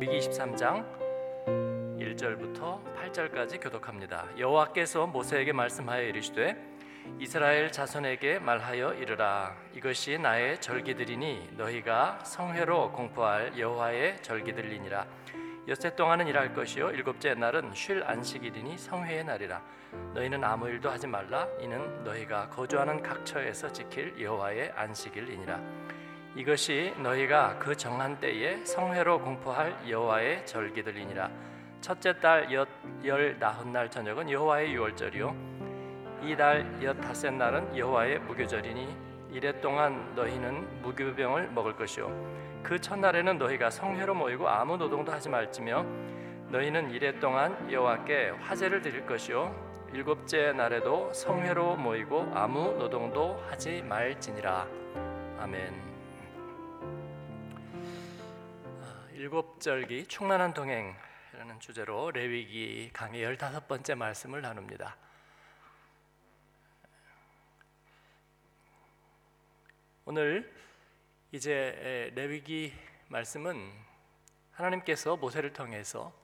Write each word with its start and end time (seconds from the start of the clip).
레위기 0.00 0.18
23장 0.30 0.82
1절부터 1.98 2.80
8절까지 2.96 3.60
교독합니다. 3.60 4.26
여호와께서 4.38 5.06
모세에게 5.06 5.52
말씀하여 5.52 6.04
이르시되 6.04 6.56
이스라엘 7.18 7.70
자손에게 7.70 8.38
말하여 8.38 8.94
이르라. 8.94 9.54
이것이 9.74 10.16
나의 10.16 10.58
절기들이니 10.62 11.50
너희가 11.58 12.20
성회로 12.24 12.92
공포할 12.92 13.58
여호와의 13.58 14.22
절기들이니라. 14.22 15.06
엿새 15.68 15.94
동안은 15.94 16.28
일할 16.28 16.54
것이요 16.54 16.92
일곱째 16.92 17.34
날은 17.34 17.74
쉴 17.74 18.02
안식일이니 18.02 18.78
성회의 18.78 19.22
날이라. 19.22 19.62
너희는 20.14 20.42
아무 20.42 20.66
일도 20.68 20.88
하지 20.88 21.06
말라. 21.06 21.46
이는 21.60 22.04
너희가 22.04 22.48
거주하는 22.48 23.02
각처에서 23.02 23.70
지킬 23.70 24.18
여호와의 24.18 24.72
안식일이니라 24.74 25.60
이것이 26.36 26.94
너희가 26.98 27.58
그 27.58 27.76
정한 27.76 28.18
때에 28.20 28.64
성회로 28.64 29.20
공포할 29.20 29.76
여호와의 29.88 30.46
절기들이니라. 30.46 31.28
첫째 31.80 32.12
달열 32.20 33.38
나흔 33.38 33.72
날 33.72 33.90
저녁은 33.90 34.30
여호와의 34.30 34.72
유월절이요. 34.72 35.34
이달 36.22 36.66
엿다섯 36.82 37.34
날은 37.34 37.76
여호와의 37.76 38.20
무교절이니 38.20 39.10
이래 39.32 39.60
동안 39.60 40.14
너희는 40.14 40.82
무교병을 40.82 41.50
먹을 41.50 41.74
것이요. 41.74 42.60
그 42.62 42.78
첫날에는 42.78 43.38
너희가 43.38 43.70
성회로 43.70 44.14
모이고 44.14 44.48
아무 44.48 44.76
노동도 44.76 45.10
하지 45.10 45.28
말지며 45.28 45.84
너희는 46.48 46.90
이래 46.90 47.18
동안 47.18 47.70
여호와께 47.72 48.30
화제를 48.40 48.82
드릴 48.82 49.06
것이요. 49.06 49.54
일곱째 49.92 50.52
날에도 50.52 51.12
성회로 51.12 51.76
모이고 51.76 52.30
아무 52.34 52.76
노동도 52.78 53.42
하지 53.48 53.82
말지니라. 53.82 54.68
아멘. 55.40 55.89
일곱 59.20 59.60
절기 59.60 60.06
충만한 60.06 60.54
동행이라는 60.54 61.60
주제로 61.60 62.10
레위기 62.10 62.88
강의 62.90 63.22
열다섯 63.22 63.68
번째 63.68 63.94
말씀을 63.94 64.40
나눕니다. 64.40 64.96
오늘 70.06 70.50
이제 71.32 72.10
레위기 72.14 72.72
말씀은 73.08 73.70
하나님께서 74.52 75.18
모세를 75.18 75.52
통해서 75.52 76.14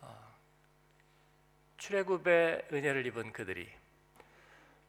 어, 0.00 0.34
출애굽의 1.76 2.68
은혜를 2.72 3.04
입은 3.04 3.34
그들이 3.34 3.70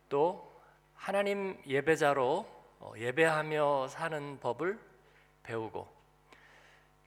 또 0.07 0.57
하나님 0.95 1.61
예배자로 1.67 2.47
어, 2.79 2.93
예배하며 2.95 3.89
사는 3.89 4.39
법을 4.39 4.79
배우고 5.43 5.92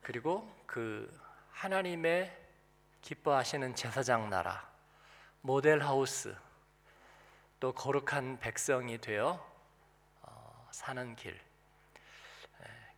그리고 0.07 0.49
그 0.67 1.13
하나님의 1.51 2.33
기뻐하시는 3.03 3.75
제사장 3.75 4.31
나라 4.31 4.71
모델 5.41 5.83
하우스 5.83 6.37
또 7.59 7.73
거룩한 7.73 8.39
백성이 8.39 8.99
되어 8.99 9.45
어, 10.23 10.69
사는 10.71 11.17
길 11.17 11.47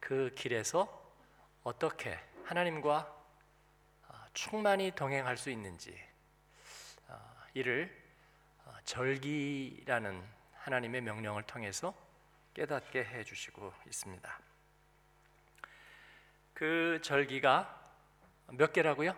그 0.08 0.32
길에서 0.34 0.88
어떻게 1.62 2.18
하나님과 2.44 3.14
어, 4.08 4.24
충만히 4.32 4.90
동행할 4.90 5.36
수 5.36 5.50
있는지 5.50 5.94
어, 7.08 7.18
이를 7.52 7.94
어, 8.64 8.74
절기라는 8.86 10.24
하나님의 10.54 11.02
명령을 11.02 11.42
통해서 11.42 11.94
깨닫게 12.54 13.04
해 13.04 13.22
주시고 13.22 13.70
있습니다. 13.86 14.47
그 16.58 16.98
절기가 17.02 17.92
몇 18.48 18.72
개라고요? 18.72 19.14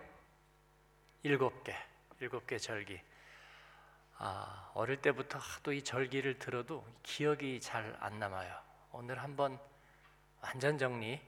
일곱 1.22 1.64
개, 1.64 1.74
일곱 2.18 2.46
개 2.46 2.58
절기. 2.58 3.00
아, 4.18 4.70
어릴 4.74 5.00
때부터 5.00 5.38
하도 5.38 5.72
이 5.72 5.82
절기를 5.82 6.38
들어도 6.38 6.86
기억이 7.02 7.58
잘 7.62 7.96
안 8.00 8.18
남아요. 8.18 8.54
오늘 8.92 9.22
한번 9.22 9.58
완전 10.42 10.76
정리 10.76 11.18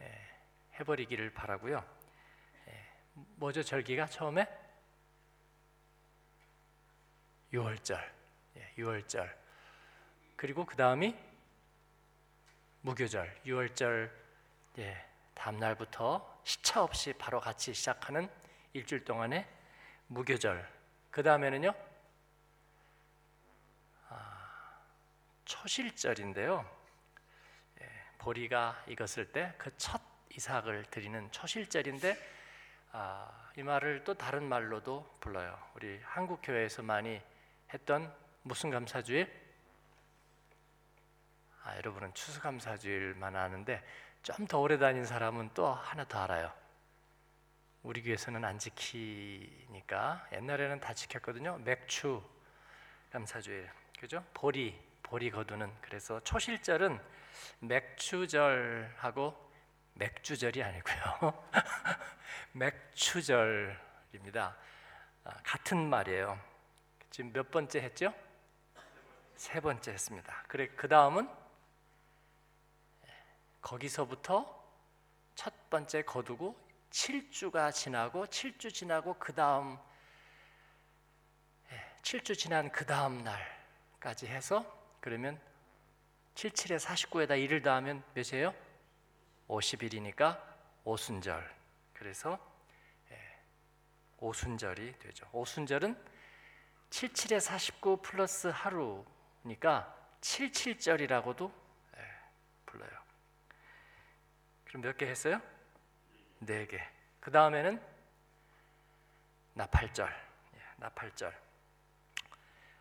예, 0.00 0.30
해버리기를 0.78 1.34
바라고요. 1.34 1.84
예, 2.68 2.86
뭐죠 3.14 3.64
절기가 3.64 4.06
처음에? 4.06 4.46
6월절, 7.52 8.08
6월절. 8.78 9.24
예, 9.26 9.36
그리고 10.36 10.64
그 10.64 10.76
다음이 10.76 11.16
무교절, 12.82 13.42
6월절 13.46 14.21
예, 14.78 15.06
다음 15.34 15.58
날부터 15.58 16.40
시차 16.44 16.82
없이 16.82 17.12
바로 17.12 17.40
같이 17.40 17.74
시작하는 17.74 18.28
일주일 18.72 19.04
동안의 19.04 19.46
무교절. 20.06 20.66
그 21.10 21.22
다음에는요, 21.22 21.74
아, 24.08 24.80
초실절인데요. 25.44 26.64
예, 27.80 27.90
보리가 28.18 28.84
익었을 28.88 29.32
때 29.32 29.52
그 29.58 29.70
첫 29.76 30.00
이삭을 30.34 30.86
드리는 30.90 31.30
초실절인데 31.30 32.16
아, 32.92 33.50
이 33.56 33.62
말을 33.62 34.04
또 34.04 34.14
다른 34.14 34.44
말로도 34.44 35.18
불러요. 35.20 35.58
우리 35.74 36.00
한국 36.04 36.40
교회에서 36.42 36.82
많이 36.82 37.20
했던 37.72 38.10
무슨 38.42 38.70
감사주일? 38.70 39.30
아, 41.64 41.76
여러분은 41.76 42.14
추수감사주일만 42.14 43.36
아는데 43.36 43.84
좀 44.22 44.46
더 44.46 44.60
오래 44.60 44.78
다닌 44.78 45.04
사람은 45.04 45.50
또 45.54 45.66
하나 45.72 46.04
더 46.04 46.20
알아요. 46.22 46.52
우리 47.82 48.02
교회에서는 48.02 48.44
안 48.44 48.58
지키니까 48.58 50.28
옛날에는 50.32 50.78
다 50.78 50.94
지켰거든요. 50.94 51.58
맥추 51.58 52.22
감사주일, 53.10 53.68
그죠? 53.98 54.24
보리 54.32 54.80
보리 55.02 55.30
거두는 55.30 55.70
그래서 55.80 56.20
초실절은 56.20 57.00
맥추절하고 57.58 59.52
맥주절이 59.94 60.62
아니고요. 60.62 61.44
맥추절입니다. 62.52 63.76
아, 65.24 65.30
같은 65.42 65.90
말이에요. 65.90 66.38
지금 67.10 67.32
몇 67.32 67.50
번째 67.50 67.80
했죠? 67.80 68.14
세 69.34 69.60
번째 69.60 69.92
했습니다. 69.92 70.44
그래 70.46 70.68
그 70.68 70.88
다음은 70.88 71.28
거기서부터 73.62 74.62
첫 75.34 75.70
번째 75.70 76.02
거두고 76.02 76.60
7주가 76.90 77.72
지나고 77.72 78.26
7주 78.26 78.72
지나고 78.72 79.14
그 79.18 79.32
다음 79.32 79.78
7주 82.02 82.36
지난 82.36 82.70
그 82.70 82.84
다음 82.84 83.24
날까지 83.24 84.26
해서 84.26 84.66
그러면 85.00 85.40
77에 86.34 86.78
49에다 86.78 87.30
1을 87.30 87.62
더하면 87.62 88.02
몇이에요? 88.14 88.54
50일이니까 89.48 90.40
오순절. 90.84 91.54
그래서 91.94 92.38
오순절이 94.18 94.98
되죠. 94.98 95.28
오순절은 95.32 95.96
77에 96.90 97.40
49 97.40 98.02
플러스 98.02 98.48
하루니까 98.48 99.96
77절이라고도 100.20 101.52
불러요. 102.66 103.01
그럼 104.72 104.82
몇 104.84 104.96
개 104.96 105.06
했어요? 105.06 105.38
네 106.38 106.66
개. 106.66 106.82
그 107.20 107.30
다음에는 107.30 107.78
나팔절. 109.52 110.08
예, 110.54 110.58
나팔절. 110.78 111.38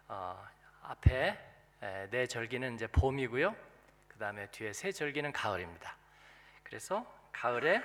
어, 0.07 0.47
앞에 0.83 1.37
네 2.11 2.27
절기는 2.27 2.75
이제 2.75 2.87
봄이고요. 2.87 3.53
그 4.07 4.17
다음에 4.17 4.47
뒤에 4.51 4.71
세 4.71 4.93
절기는 4.93 5.33
가을입니다. 5.33 5.97
그래서 6.63 7.05
가을에 7.33 7.83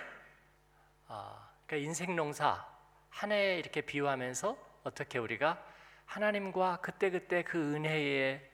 어, 1.09 1.49
그러니까 1.67 1.85
인생 1.85 2.15
농사 2.15 2.65
한 3.11 3.33
해 3.33 3.59
이렇게 3.59 3.81
비유하면서 3.81 4.57
어떻게 4.85 5.19
우리가 5.19 5.61
하나님과 6.05 6.79
그때 6.81 7.11
그때 7.11 7.43
그 7.43 7.75
은혜에 7.75 8.49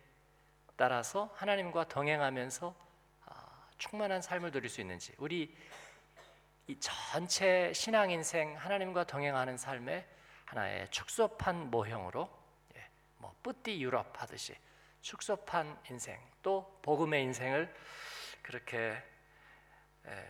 따라서 0.76 1.30
하나님과 1.36 1.88
동행하면서 1.88 2.74
충만한 3.82 4.22
삶을 4.22 4.52
누릴 4.52 4.70
수 4.70 4.80
있는지 4.80 5.12
우리 5.18 5.52
이 6.68 6.78
전체 6.78 7.72
신앙 7.72 8.12
인생 8.12 8.56
하나님과 8.56 9.04
동행하는 9.04 9.56
삶의 9.56 10.06
하나의 10.44 10.88
축소판 10.92 11.68
모형으로 11.68 12.30
예, 12.76 12.88
뭐 13.16 13.34
뿌띠 13.42 13.82
유럽 13.82 14.22
하듯이 14.22 14.54
축소판 15.00 15.80
인생 15.90 16.16
또 16.44 16.78
복음의 16.82 17.24
인생을 17.24 17.74
그렇게 18.40 19.02
에, 20.06 20.26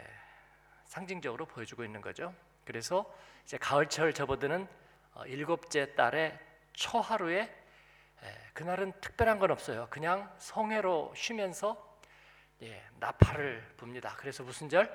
상징적으로 0.86 1.44
보여주고 1.44 1.84
있는 1.84 2.00
거죠. 2.00 2.34
그래서 2.64 3.04
이제 3.44 3.58
가을철 3.58 4.14
접어드는 4.14 4.66
어, 5.12 5.26
일곱째 5.26 5.94
달의 5.94 6.38
초하루에 6.72 7.42
에, 7.42 8.38
그날은 8.54 8.94
특별한 9.02 9.38
건 9.38 9.50
없어요. 9.50 9.88
그냥 9.90 10.34
성회로 10.38 11.12
쉬면서 11.14 11.91
예, 12.62 12.82
나팔을 13.00 13.74
붑니다. 13.76 14.14
그래서 14.16 14.42
무슨 14.42 14.68
절? 14.68 14.90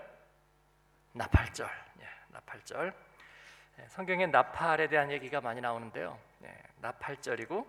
나팔절, 1.13 1.69
예, 2.01 2.07
나팔절. 2.29 2.93
예, 3.79 3.87
성경에 3.89 4.25
나팔에 4.27 4.87
대한 4.87 5.11
얘기가 5.11 5.41
많이 5.41 5.59
나오는데요. 5.61 6.17
예, 6.43 6.63
나팔절이고 6.81 7.67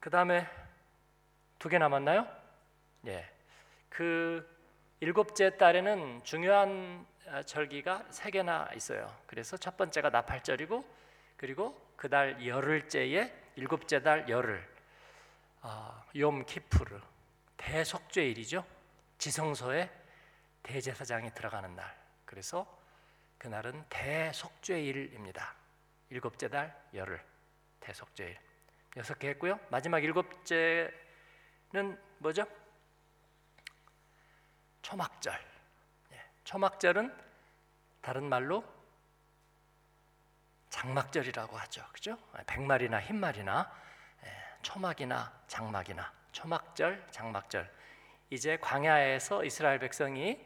그 0.00 0.10
다음에 0.10 0.46
두 1.58 1.68
개 1.68 1.78
남았나요? 1.78 2.26
예, 3.06 3.28
그 3.88 4.48
일곱째 5.00 5.56
달에는 5.56 6.22
중요한 6.24 7.06
아, 7.28 7.42
절기가 7.42 8.06
세 8.10 8.30
개나 8.30 8.68
있어요. 8.74 9.14
그래서 9.26 9.56
첫 9.56 9.76
번째가 9.76 10.10
나팔절이고 10.10 10.84
그리고 11.36 11.76
그 11.96 12.08
달 12.08 12.46
열흘째에 12.46 13.32
일곱째 13.56 14.02
달 14.02 14.28
열흘 14.28 14.64
아, 15.62 16.04
욤 16.14 16.44
키푸르 16.46 17.00
대속죄일이죠. 17.58 18.64
지성소에 19.18 19.90
대제사장이 20.62 21.34
들어가는 21.34 21.74
날. 21.74 21.96
그래서 22.24 22.78
그날은 23.36 23.84
대속죄일입니다. 23.88 25.54
일곱째 26.10 26.48
달 26.48 26.74
열흘 26.94 27.22
대속죄일 27.80 28.38
여섯 28.96 29.18
개 29.18 29.28
했고요. 29.28 29.60
마지막 29.70 30.02
일곱째는 30.02 30.90
뭐죠? 32.18 32.46
초막절. 34.82 35.38
예, 36.12 36.24
초막절은 36.44 37.14
다른 38.00 38.24
말로 38.24 38.64
장막절이라고 40.70 41.56
하죠. 41.58 41.86
그죠? 41.92 42.18
백말이나 42.46 43.00
흰말이나 43.00 43.70
예, 44.24 44.58
초막이나 44.62 45.42
장막이나 45.46 46.17
초막절, 46.32 47.06
장막절. 47.10 47.70
이제 48.30 48.58
광야에서 48.58 49.44
이스라엘 49.44 49.78
백성이 49.78 50.38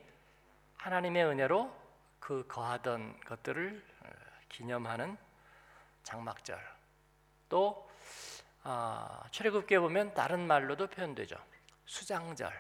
하나님의 0.76 1.25
은혜로 1.25 1.82
그 2.20 2.46
거하던 2.46 3.20
것들을 3.20 3.84
어, 4.00 4.08
기념하는 4.49 5.17
장막절. 6.02 6.58
또 7.49 7.90
아, 8.64 9.25
출애굽기에 9.31 9.81
보면 9.81 10.14
다른 10.14 10.46
말로도 10.46 10.88
표현되죠. 10.88 11.37
수장절, 11.87 12.52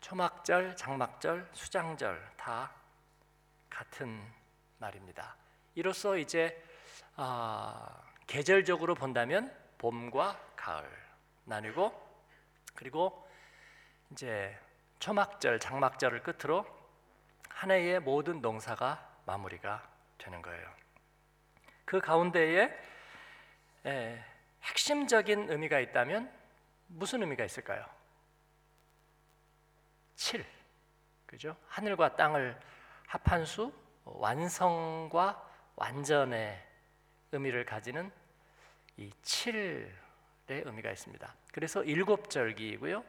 초막절, 0.00 0.76
장막절, 0.76 1.50
수장절 1.52 2.32
다 2.36 2.72
같은 3.68 4.22
말입니다. 4.78 5.36
이로써 5.74 6.16
이제 6.16 6.62
아, 7.16 8.02
계절적으로 8.26 8.94
본다면 8.94 9.54
봄과 9.78 10.40
가을 10.56 11.03
나뉘고 11.44 11.92
그리고 12.74 13.28
이제 14.10 14.58
초막절, 14.98 15.60
장막절을 15.60 16.22
끝으로 16.22 16.66
한 17.48 17.70
해의 17.70 18.00
모든 18.00 18.40
농사가 18.40 19.16
마무리가 19.26 19.88
되는 20.18 20.42
거예요. 20.42 20.66
그 21.84 22.00
가운데에 22.00 22.74
에, 23.86 24.24
핵심적인 24.62 25.50
의미가 25.50 25.78
있다면 25.80 26.32
무슨 26.86 27.22
의미가 27.22 27.44
있을까요? 27.44 27.84
7. 30.16 30.44
그죠? 31.26 31.56
하늘과 31.68 32.16
땅을 32.16 32.58
합한 33.06 33.44
수 33.44 33.72
완성과 34.04 35.50
완전의 35.76 36.62
의미를 37.32 37.64
가지는 37.64 38.12
이 38.96 39.12
7 39.22 40.03
의 40.48 40.62
의미가 40.66 40.90
있습니다. 40.90 41.34
그래서 41.52 41.82
일곱 41.84 42.28
절기이고요. 42.28 43.02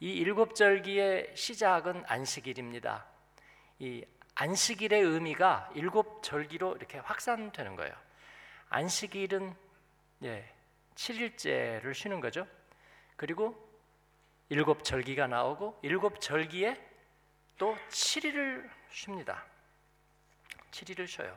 이 0.00 0.10
일곱 0.10 0.54
절기의 0.54 1.32
시작은 1.34 2.04
안식일입니다. 2.06 3.04
이 3.78 4.02
안식일의 4.34 5.02
의미가 5.02 5.70
일곱 5.74 6.22
절기로 6.22 6.76
이렇게 6.76 6.96
확산되는 6.98 7.76
거예요. 7.76 7.94
안식일은 8.70 9.54
예, 10.22 10.50
7일째를 10.94 11.92
쉬는 11.92 12.20
거죠. 12.20 12.46
그리고 13.16 13.68
일곱 14.48 14.82
절기가 14.82 15.26
나오고 15.26 15.80
일곱 15.82 16.22
절기에 16.22 16.82
또 17.58 17.76
7일을 17.90 18.66
쉽니다. 18.88 19.44
7일을 20.70 21.06
쉬어요. 21.06 21.36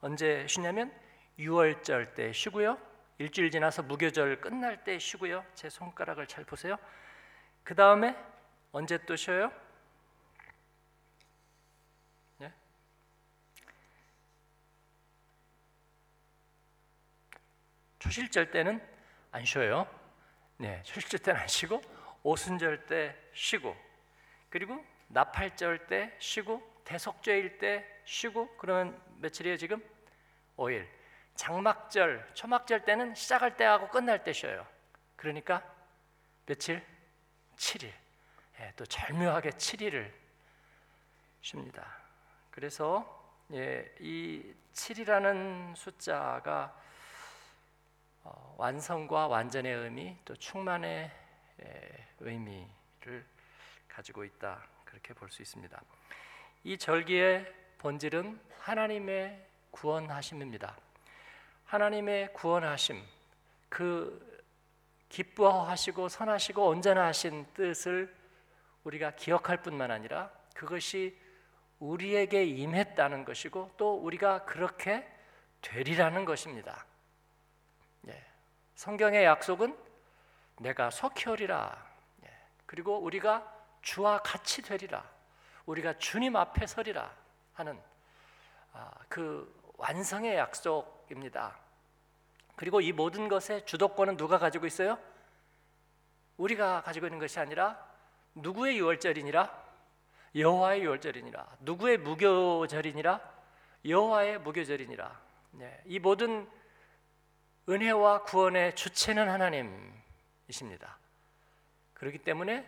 언제 0.00 0.46
쉬냐면 0.46 0.92
6월절 1.40 2.14
때 2.14 2.32
쉬고요. 2.32 2.87
일주일 3.18 3.50
지나서 3.50 3.82
무교절 3.82 4.40
끝날 4.40 4.84
때 4.84 4.98
쉬고요. 4.98 5.44
제 5.54 5.68
손가락을 5.68 6.26
잘 6.28 6.44
보세요. 6.44 6.78
그 7.64 7.74
다음에 7.74 8.16
언제 8.70 8.96
또 9.04 9.16
쉬어요? 9.16 9.52
네? 12.38 12.52
초실절 17.98 18.52
때는 18.52 18.80
안 19.32 19.44
쉬어요. 19.44 19.86
네, 20.56 20.80
초실절 20.84 21.20
때는 21.20 21.40
안 21.40 21.48
쉬고 21.48 21.82
오순절 22.22 22.86
때 22.86 23.16
쉬고 23.32 23.76
그리고 24.48 24.84
나팔절 25.08 25.88
때 25.88 26.14
쉬고 26.20 26.62
대속죄일 26.84 27.58
때 27.58 27.84
쉬고 28.04 28.56
그러면 28.58 29.00
며칠이에요 29.16 29.56
지금? 29.56 29.82
5일. 30.56 30.97
장막절, 31.38 32.30
초막절 32.34 32.84
때는 32.84 33.14
시작할 33.14 33.56
때하고 33.56 33.88
끝날 33.88 34.24
때 34.24 34.32
쉬어요. 34.32 34.66
그러니까 35.14 35.62
며칠? 36.46 36.84
7일. 37.56 37.92
예, 38.60 38.72
또 38.74 38.84
절묘하게 38.84 39.50
7일을 39.50 40.12
쉽니다. 41.40 41.96
그래서 42.50 43.06
예, 43.52 43.88
이 44.00 44.52
7이라는 44.74 45.76
숫자가 45.76 46.76
어, 48.24 48.54
완성과 48.58 49.28
완전의 49.28 49.72
의미, 49.72 50.16
또 50.24 50.34
충만의 50.34 51.10
예, 51.62 52.08
의미를 52.18 53.24
가지고 53.88 54.24
있다. 54.24 54.60
그렇게 54.84 55.14
볼 55.14 55.30
수 55.30 55.40
있습니다. 55.42 55.80
이 56.64 56.76
절기의 56.76 57.54
본질은 57.78 58.40
하나님의 58.58 59.46
구원하심입니다. 59.70 60.87
하나님의 61.68 62.32
구원하심, 62.32 63.04
그 63.68 64.42
기뻐하시고 65.10 66.08
선하시고 66.08 66.66
온전하신 66.66 67.46
뜻을 67.52 68.14
우리가 68.84 69.10
기억할 69.10 69.60
뿐만 69.60 69.90
아니라 69.90 70.30
그것이 70.54 71.18
우리에게 71.78 72.44
임했다는 72.44 73.26
것이고 73.26 73.72
또 73.76 73.98
우리가 73.98 74.46
그렇게 74.46 75.06
되리라는 75.60 76.24
것입니다. 76.24 76.86
예. 78.08 78.24
성경의 78.74 79.24
약속은 79.24 79.76
내가 80.60 80.88
속히 80.88 81.28
오리라. 81.28 81.86
예. 82.24 82.30
그리고 82.64 82.98
우리가 82.98 83.46
주와 83.82 84.22
같이 84.22 84.62
되리라. 84.62 85.04
우리가 85.66 85.98
주님 85.98 86.34
앞에 86.34 86.66
서리라 86.66 87.14
하는 87.52 87.78
아, 88.72 88.90
그 89.10 89.54
완성의 89.76 90.34
약속 90.36 90.97
입니다. 91.10 91.56
그리고 92.56 92.80
이 92.80 92.92
모든 92.92 93.28
것의 93.28 93.64
주도권은 93.66 94.16
누가 94.16 94.38
가지고 94.38 94.66
있어요? 94.66 94.98
우리가 96.36 96.82
가지고 96.82 97.06
있는 97.06 97.18
것이 97.18 97.38
아니라 97.38 97.78
누구의 98.34 98.78
유월절이니라? 98.78 99.68
여호와의 100.34 100.82
유월절이니라. 100.82 101.56
누구의 101.60 101.98
무교절이니라? 101.98 103.20
여호와의 103.84 104.40
무교절이니라. 104.40 105.20
네, 105.52 105.82
이 105.86 105.98
모든 105.98 106.48
은혜와 107.68 108.22
구원의 108.24 108.74
주체는 108.76 109.28
하나님이십니다. 109.28 110.98
그렇기 111.94 112.18
때문에 112.18 112.66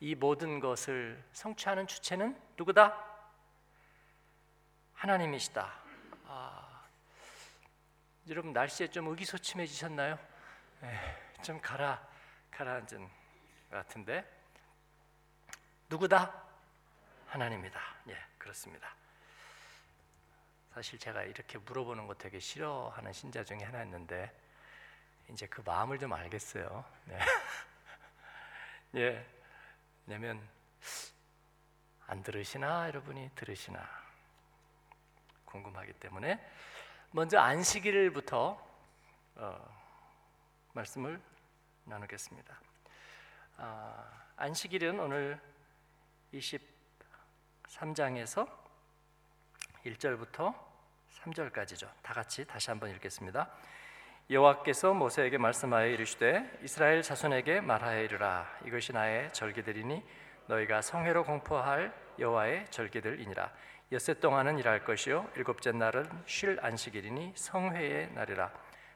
이 0.00 0.14
모든 0.14 0.60
것을 0.60 1.22
성취하는 1.32 1.86
주체는 1.86 2.40
누구다? 2.56 3.04
하나님이시다. 4.94 5.72
아, 6.26 6.69
여러분 8.30 8.52
날씨에 8.52 8.86
좀 8.86 9.08
의기소침해지셨나요? 9.08 10.16
네, 10.82 11.32
좀 11.42 11.60
가라 11.60 12.00
가라앉은 12.52 13.08
것 13.68 13.70
같은데 13.70 14.24
누구다? 15.88 16.40
하나님이다. 17.26 17.80
예, 18.08 18.16
그렇습니다. 18.38 18.94
사실 20.72 20.96
제가 20.96 21.24
이렇게 21.24 21.58
물어보는 21.58 22.06
거 22.06 22.14
되게 22.14 22.38
싫어하는 22.38 23.12
신자 23.12 23.42
중에 23.42 23.64
하나였는데 23.64 24.32
이제 25.30 25.48
그 25.48 25.62
마음을 25.66 25.98
좀 25.98 26.12
알겠어요. 26.12 26.84
네. 27.06 27.18
예, 28.94 29.26
왜냐면 30.06 30.48
안 32.06 32.22
들으시나 32.22 32.86
여러분이 32.86 33.32
들으시나 33.34 33.84
궁금하기 35.46 35.94
때문에 35.94 36.38
먼저 37.12 37.40
안식일부터 37.40 38.56
어, 39.34 39.78
말씀을 40.74 41.20
나누겠습니다. 41.82 42.60
아, 43.56 44.04
안식일은 44.36 45.00
오늘 45.00 45.40
3장에서 47.66 48.48
1절부터 49.84 50.54
3절까지죠. 51.18 51.90
다 52.00 52.14
같이 52.14 52.46
다시 52.46 52.70
한번 52.70 52.90
읽겠습니다. 52.90 53.50
여호와께서 54.30 54.94
모세에게 54.94 55.36
말씀하여 55.36 55.88
이르시되 55.88 56.60
이스라엘 56.62 57.02
자손에게 57.02 57.60
말하여 57.60 58.04
이르라 58.04 58.46
이것이 58.64 58.92
나의 58.92 59.32
절기들이니 59.32 60.04
너희가 60.46 60.80
성회로 60.80 61.24
공포할 61.24 61.92
여호와의 62.20 62.70
절기들이니라 62.70 63.52
엿새 63.92 64.14
동안은 64.14 64.58
일할 64.58 64.84
것이요 64.84 65.28
일곱째 65.34 65.72
날은 65.72 66.08
쉴 66.24 66.58
안식일이니 66.62 67.32
성회의 67.34 68.08
날이라 68.12 68.52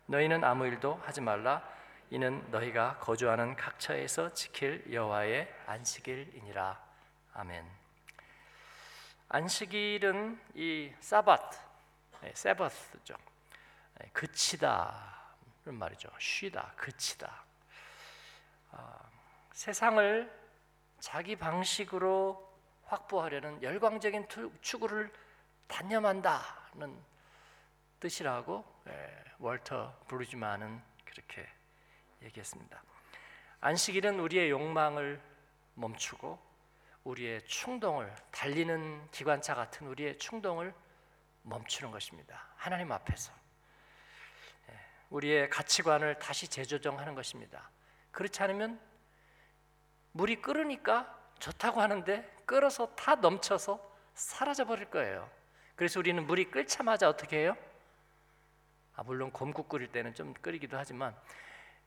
너희는 0.07 0.45
아무 0.45 0.67
일도 0.67 1.01
하지 1.03 1.21
말라 1.21 1.69
이는 2.11 2.49
너희가 2.53 2.99
거주하는 3.01 3.57
각처에서 3.57 4.33
지킬 4.35 4.85
여호와의 4.93 5.53
안식일이니라 5.67 6.81
아멘. 7.33 7.65
안식일은 9.31 10.41
이 10.55 10.93
사바트, 11.01 11.59
세바스죠. 12.33 13.17
그치다 14.13 15.25
이런 15.65 15.77
말이죠. 15.77 16.09
쉬다, 16.21 16.73
그치다. 16.77 17.45
아, 18.71 18.99
세상을 19.53 20.31
자기 21.01 21.35
방식으로 21.35 22.54
확보하려는 22.95 23.63
열광적인 23.63 24.29
추구를 24.61 25.13
단념한다는 25.67 27.03
뜻이라고 28.01 28.65
예, 28.89 29.25
월터 29.39 30.05
브루지만은 30.07 30.81
그렇게 31.05 31.47
얘기했습니다. 32.23 32.83
안식일은 33.61 34.21
우리의 34.21 34.51
욕망을 34.51 35.21
멈추고 35.75 36.39
우리의 37.05 37.43
충동을 37.47 38.15
달리는 38.31 39.11
기관차 39.11 39.55
같은 39.55 39.87
우리의 39.89 40.19
충동을 40.19 40.75
멈추는 41.43 41.91
것입니다. 41.91 42.47
하나님 42.57 42.93
앞에서 42.93 43.33
예, 44.71 44.79
우리의 45.11 45.51
가치관을 45.51 46.19
다시 46.19 46.49
재조정하는 46.49 47.15
것입니다. 47.15 47.71
그렇지 48.13 48.43
않으면 48.43 48.81
물이 50.13 50.41
끓으니까 50.41 51.24
좋다고 51.39 51.81
하는데 51.81 52.31
끓어서 52.47 52.95
다 52.95 53.15
넘쳐서 53.17 53.95
사라져 54.15 54.65
버릴 54.65 54.91
거예요. 54.91 55.31
그래서 55.77 55.99
우리는 55.99 56.25
물이 56.27 56.51
끓자마자 56.51 57.09
어떻게 57.09 57.39
해요? 57.39 57.57
아, 58.97 59.03
물론 59.03 59.33
곰국 59.33 59.69
끓일 59.69 59.91
때는 59.91 60.15
좀 60.15 60.33
끓이기도 60.35 60.79
하지만 60.79 61.17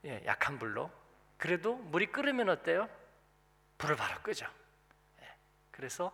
예, 0.05 0.21
약한 0.25 0.59
불로 0.59 0.91
그래도 1.37 1.75
물이 1.75 2.07
끓으면 2.07 2.49
어때요? 2.49 2.89
불을 3.77 3.95
바로 3.95 4.21
끄죠. 4.21 4.45
예, 5.21 5.35
그래서 5.71 6.11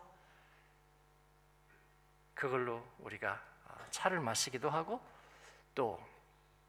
그걸로 2.34 2.86
우리가 3.00 3.42
아, 3.68 3.88
차를 3.90 4.20
마시기도 4.20 4.70
하고 4.70 5.02
또 5.74 6.04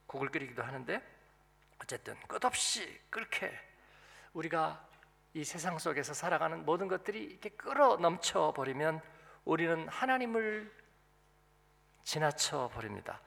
국을 0.06 0.30
끓이기도 0.30 0.62
하는데 0.62 1.02
어쨌든 1.82 2.18
끝없이 2.28 3.00
그렇게 3.10 3.52
우리가 4.32 4.88
이 5.34 5.42
세상 5.42 5.78
속에서 5.80 6.14
살아가는 6.14 6.64
모든 6.64 6.86
것들이 6.86 7.24
이렇게 7.24 7.48
끌어 7.50 7.96
넘쳐 7.96 8.52
버리면 8.54 9.00
우리는 9.44 9.88
하나님을 9.88 10.72
지나쳐 12.04 12.70
버립니다. 12.72 13.20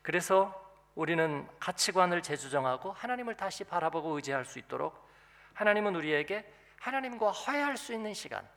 그래서 0.00 0.54
우리는 0.94 1.48
가치관을 1.58 2.22
재조정하고 2.22 2.92
하나님을 2.92 3.36
다시 3.36 3.64
바라보고 3.64 4.10
의지할 4.10 4.44
수 4.44 4.60
있도록 4.60 5.08
하나님은 5.54 5.96
우리에게 5.96 6.50
하나님과 6.78 7.32
화해할 7.32 7.76
수 7.76 7.92
있는 7.92 8.14
시간, 8.14 8.48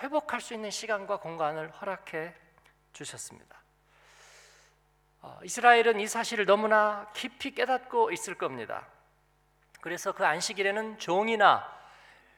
회복할 0.00 0.40
수 0.40 0.52
있는 0.52 0.70
시간과 0.70 1.18
공간을 1.18 1.70
허락해 1.70 2.34
주셨습니다. 2.92 3.62
어, 5.22 5.38
이스라엘은 5.44 6.00
이 6.00 6.08
사실을 6.08 6.46
너무나 6.46 7.08
깊이 7.14 7.54
깨닫고 7.54 8.10
있을 8.10 8.34
겁니다. 8.34 8.88
그래서 9.80 10.12
그 10.12 10.26
안식일에는 10.26 10.98
종이나 10.98 11.79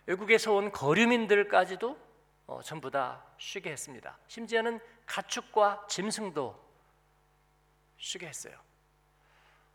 외국에서 0.07 0.53
온 0.53 0.73
거류민들까지도 0.73 1.99
어, 2.47 2.61
전부 2.63 2.91
다 2.91 3.25
쉬게 3.39 3.71
했습니다. 3.71 4.19
심지어는 4.27 4.81
가축과 5.07 5.87
짐승도 5.89 6.61
쉬게 7.99 8.27
했어요. 8.27 8.55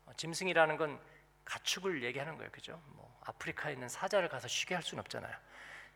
어, 0.06 0.12
짐승이라는 0.16 0.76
건 0.76 1.00
가축을 1.44 2.02
얘기하는 2.04 2.36
거예요, 2.36 2.50
그죠? 2.50 2.80
뭐 2.88 3.18
아프리카에 3.24 3.72
있는 3.72 3.88
사자를 3.88 4.28
가서 4.28 4.48
쉬게 4.48 4.74
할 4.74 4.82
수는 4.82 5.00
없잖아요. 5.00 5.34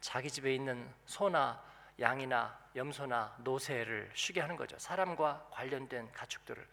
자기 0.01 0.31
집에 0.31 0.55
있는 0.55 0.93
소나 1.05 1.63
양이나 2.01 2.59
염소나 2.75 3.37
노새를 3.41 4.11
쉬게 4.15 4.41
하는 4.41 4.57
거죠. 4.57 4.79
사람과 4.79 5.47
관련된 5.51 6.11
가축들을 6.13 6.67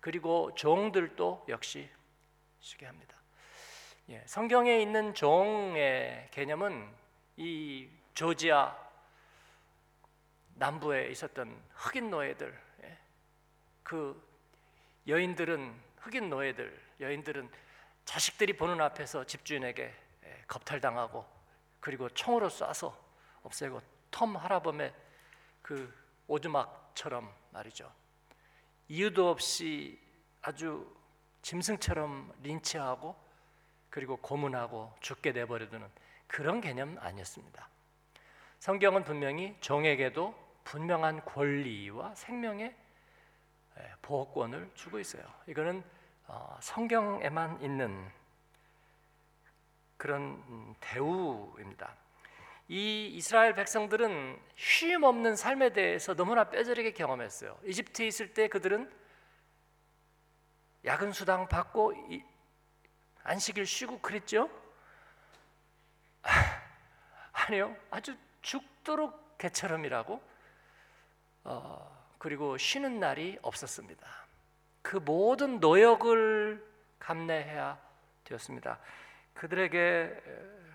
그리고 0.00 0.54
종들도 0.54 1.46
역시 1.48 1.90
쉬게 2.60 2.86
합니다. 2.86 3.16
예, 4.10 4.22
성경에 4.26 4.80
있는 4.80 5.14
종의 5.14 6.28
개념은 6.30 7.05
이 7.36 7.88
조지아 8.14 8.76
남부에 10.54 11.08
있었던 11.10 11.62
흑인 11.74 12.10
노예들 12.10 12.58
예? 12.84 12.98
그 13.82 14.20
여인들은 15.06 15.74
흑인 15.98 16.30
노예들 16.30 16.82
여인들은 17.00 17.50
자식들이 18.04 18.56
보는 18.56 18.80
앞에서 18.80 19.24
집주인에게 19.24 19.94
예, 20.24 20.44
겁탈당하고 20.48 21.26
그리고 21.80 22.08
총으로 22.08 22.48
쏴서 22.48 22.94
없애고 23.42 23.82
톰 24.10 24.36
하라범의 24.36 24.94
그 25.60 25.92
오두막처럼 26.26 27.32
말이죠 27.50 27.92
이유도 28.88 29.28
없이 29.28 30.00
아주 30.40 30.96
짐승처럼 31.42 32.32
린치하고 32.42 33.14
그리고 33.90 34.16
고문하고 34.16 34.94
죽게 35.00 35.32
내버려두는 35.32 35.88
그런 36.26 36.60
개념 36.60 36.96
아니었습니다. 37.00 37.68
성경은 38.58 39.04
분명히 39.04 39.56
종에게도 39.60 40.34
분명한 40.64 41.24
권리와 41.24 42.14
생명의 42.14 42.74
예, 43.78 43.92
보호권을 44.02 44.70
주고 44.74 44.98
있어요. 44.98 45.22
이거는 45.46 45.84
어, 46.26 46.58
성경에만 46.60 47.62
있는 47.62 48.10
그런 49.96 50.22
음, 50.48 50.74
대우입니다. 50.80 51.94
이 52.68 53.06
이스라엘 53.14 53.54
백성들은 53.54 54.40
쉼 54.56 55.02
없는 55.02 55.36
삶에 55.36 55.72
대해서 55.72 56.14
너무나 56.14 56.50
뼈저리게 56.50 56.92
경험했어요. 56.92 57.56
이집트에 57.64 58.06
있을 58.08 58.34
때 58.34 58.48
그들은 58.48 58.90
야근 60.84 61.12
수당 61.12 61.48
받고 61.48 61.94
안식일 63.22 63.66
쉬고 63.66 64.00
그랬죠. 64.00 64.50
아니요, 67.46 67.76
아주 67.90 68.16
죽도록 68.42 69.38
개처럼이라고 69.38 70.20
어, 71.44 72.06
그리고 72.18 72.58
쉬는 72.58 72.98
날이 72.98 73.38
없었습니다. 73.40 74.04
그 74.82 74.96
모든 74.96 75.60
노역을 75.60 76.64
감내해야 76.98 77.78
되었습니다. 78.24 78.80
그들에게 79.34 80.22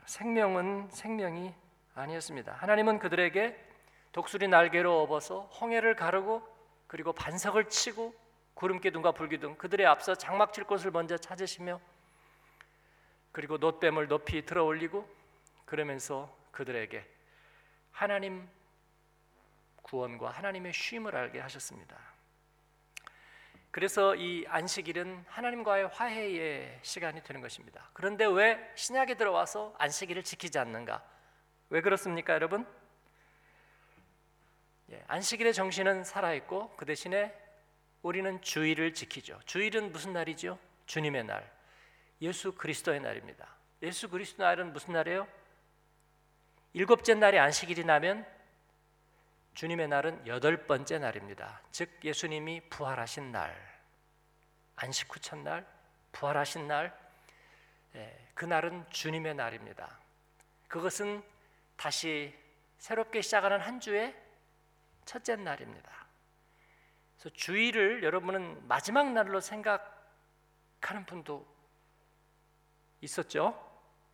생명은 0.05 0.87
생명이 0.91 1.53
아니었습니다. 1.93 2.53
하나님은 2.53 2.99
그들에게 2.99 3.67
독수리 4.13 4.47
날개로 4.47 5.01
업어서 5.01 5.41
홍해를 5.59 5.97
가르고 5.97 6.41
그리고 6.87 7.11
반석을 7.11 7.67
치고 7.67 8.15
구름기둥과 8.53 9.11
불기둥 9.11 9.57
그들의 9.57 9.85
앞서 9.85 10.15
장막 10.15 10.53
칠 10.53 10.63
곳을 10.63 10.91
먼저 10.91 11.17
찾으시며 11.17 11.81
그리고 13.33 13.57
놋뱀을 13.57 14.07
높이 14.07 14.45
들어 14.45 14.63
올리고 14.63 15.05
그러면서 15.65 16.40
그들에게 16.51 17.05
하나님 17.91 18.47
구원과 19.81 20.29
하나님의 20.29 20.73
쉼을 20.73 21.15
알게 21.15 21.39
하셨습니다. 21.39 21.97
그래서 23.71 24.15
이 24.15 24.45
안식일은 24.47 25.23
하나님과의 25.27 25.87
화해의 25.87 26.79
시간이 26.81 27.23
되는 27.23 27.41
것입니다. 27.41 27.89
그런데 27.93 28.25
왜 28.25 28.71
신약에 28.75 29.15
들어와서 29.15 29.73
안식일을 29.77 30.23
지키지 30.23 30.59
않는가? 30.59 31.03
왜 31.69 31.79
그렇습니까, 31.79 32.33
여러분? 32.33 32.67
예, 34.91 35.01
안식일의 35.07 35.53
정신은 35.53 36.03
살아 36.03 36.33
있고 36.33 36.75
그 36.75 36.85
대신에 36.85 37.33
우리는 38.01 38.41
주일을 38.41 38.93
지키죠. 38.93 39.39
주일은 39.45 39.93
무슨 39.93 40.11
날이죠? 40.11 40.59
주님의 40.85 41.23
날, 41.23 41.49
예수 42.21 42.53
그리스도의 42.53 42.99
날입니다. 42.99 43.47
예수 43.83 44.09
그리스도 44.09 44.43
날은 44.43 44.73
무슨 44.73 44.93
날이에요? 44.93 45.27
일곱째 46.73 47.13
날이 47.15 47.37
안식일이 47.37 47.83
나면 47.83 48.25
주님의 49.55 49.89
날은 49.89 50.27
여덟 50.27 50.65
번째 50.65 50.99
날입니다. 50.99 51.61
즉 51.71 51.99
예수님이 52.03 52.61
부활하신 52.69 53.31
날, 53.31 53.53
안식 54.77 55.13
후 55.13 55.19
첫날, 55.19 55.67
부활하신 56.13 56.67
날, 56.67 56.97
예, 57.95 58.27
그 58.33 58.45
날은 58.45 58.89
주님의 58.89 59.35
날입니다. 59.35 59.99
그것은 60.69 61.21
다시 61.75 62.33
새롭게 62.77 63.21
시작하는 63.21 63.59
한 63.59 63.81
주의 63.81 64.15
첫째 65.03 65.35
날입니다. 65.35 65.91
그래서 67.17 67.35
주일을 67.35 68.01
여러분은 68.03 68.65
마지막 68.67 69.11
날로 69.11 69.41
생각하는 69.41 71.05
분도 71.05 71.45
있었죠? 73.01 73.69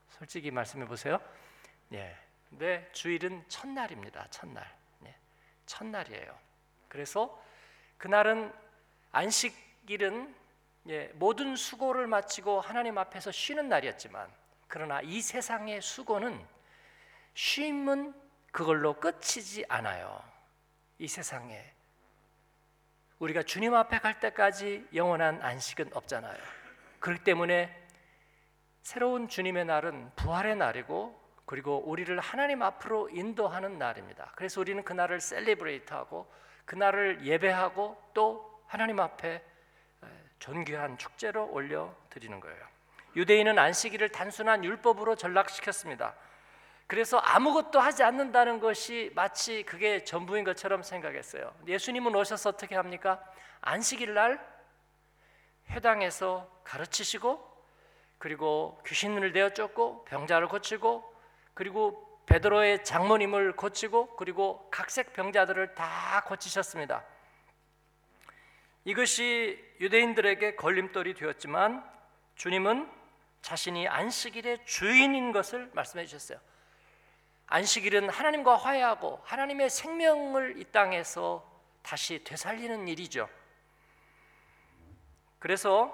솔직히 0.09 0.49
말씀해 0.49 0.87
보세요. 0.87 1.19
예. 1.93 2.26
근데 2.49 2.87
주일은 2.91 3.43
첫날입니다. 3.47 4.27
첫날. 4.29 4.65
예. 5.05 5.15
첫날이에요. 5.65 6.37
그래서 6.87 7.43
그날은 7.97 8.53
안식일은 9.11 10.35
예, 10.89 11.07
모든 11.15 11.55
수고를 11.55 12.07
마치고 12.07 12.61
하나님 12.61 12.97
앞에서 12.97 13.31
쉬는 13.31 13.67
날이었지만 13.67 14.31
그러나 14.67 15.01
이 15.01 15.21
세상의 15.21 15.81
수고는 15.81 16.45
쉼은 17.33 18.13
그걸로 18.51 18.93
끝이지 18.99 19.65
않아요. 19.67 20.23
이 20.97 21.07
세상에 21.07 21.73
우리가 23.19 23.43
주님 23.43 23.73
앞에 23.73 23.99
갈 23.99 24.19
때까지 24.19 24.87
영원한 24.93 25.41
안식은 25.41 25.91
없잖아요. 25.93 26.37
그렇기 26.99 27.23
때문에 27.23 27.87
새로운 28.81 29.27
주님의 29.27 29.65
날은 29.65 30.11
부활의 30.15 30.55
날이고 30.55 31.26
그리고 31.47 31.81
우리를 31.89 32.19
하나님 32.19 32.61
앞으로 32.61 33.09
인도하는 33.09 33.79
날입니다. 33.79 34.33
그래서 34.35 34.59
우리는 34.59 34.83
그날을 34.83 35.21
셀리브레이트하고 35.21 36.29
그날을 36.65 37.25
예배하고 37.25 37.97
또 38.13 38.61
하나님 38.67 38.99
앞에 38.99 39.41
존귀한 40.39 40.97
축제로 40.97 41.49
올려 41.49 41.95
드리는 42.09 42.37
거예요. 42.41 42.59
유대인은 43.15 43.57
안식일을 43.57 44.09
단순한 44.09 44.65
율법으로 44.65 45.15
전락시켰습니다. 45.15 46.13
그래서 46.85 47.17
아무것도 47.17 47.79
하지 47.79 48.03
않는다는 48.03 48.59
것이 48.59 49.13
마치 49.15 49.63
그게 49.63 50.03
전부인 50.03 50.43
것처럼 50.43 50.83
생각했어요. 50.83 51.53
예수님은 51.65 52.13
오셔서 52.13 52.49
어떻게 52.49 52.75
합니까? 52.75 53.23
안식일 53.61 54.13
날 54.13 54.45
회당에서 55.69 56.49
가르치시고 56.65 57.57
그리고 58.17 58.81
귀신을 58.85 59.31
내어 59.31 59.51
쫓고 59.51 60.03
병자를 60.03 60.49
고치고 60.49 61.16
그리고 61.57 62.21
베드로의 62.27 62.83
장모님을 62.83 63.55
고치고 63.55 64.15
그리고 64.15 64.69
각색 64.69 65.13
병자들을 65.13 65.73
다 65.73 66.23
고치셨습니다. 66.27 67.03
이것이 68.85 69.59
유대인들에게 69.79 70.53
걸림돌이 70.55 71.15
되었지만 71.15 71.83
주님은 72.35 72.87
자신이 73.41 73.87
안식일의 73.87 74.67
주인인 74.67 75.31
것을 75.31 75.71
말씀해 75.73 76.05
주셨어요. 76.05 76.39
안식일은 77.47 78.09
하나님과 78.09 78.55
화해하고 78.55 79.21
하나님의 79.23 79.71
생명을 79.71 80.59
이 80.59 80.65
땅에서 80.65 81.43
다시 81.81 82.23
되살리는 82.23 82.87
일이죠. 82.87 83.27
그래서 85.39 85.91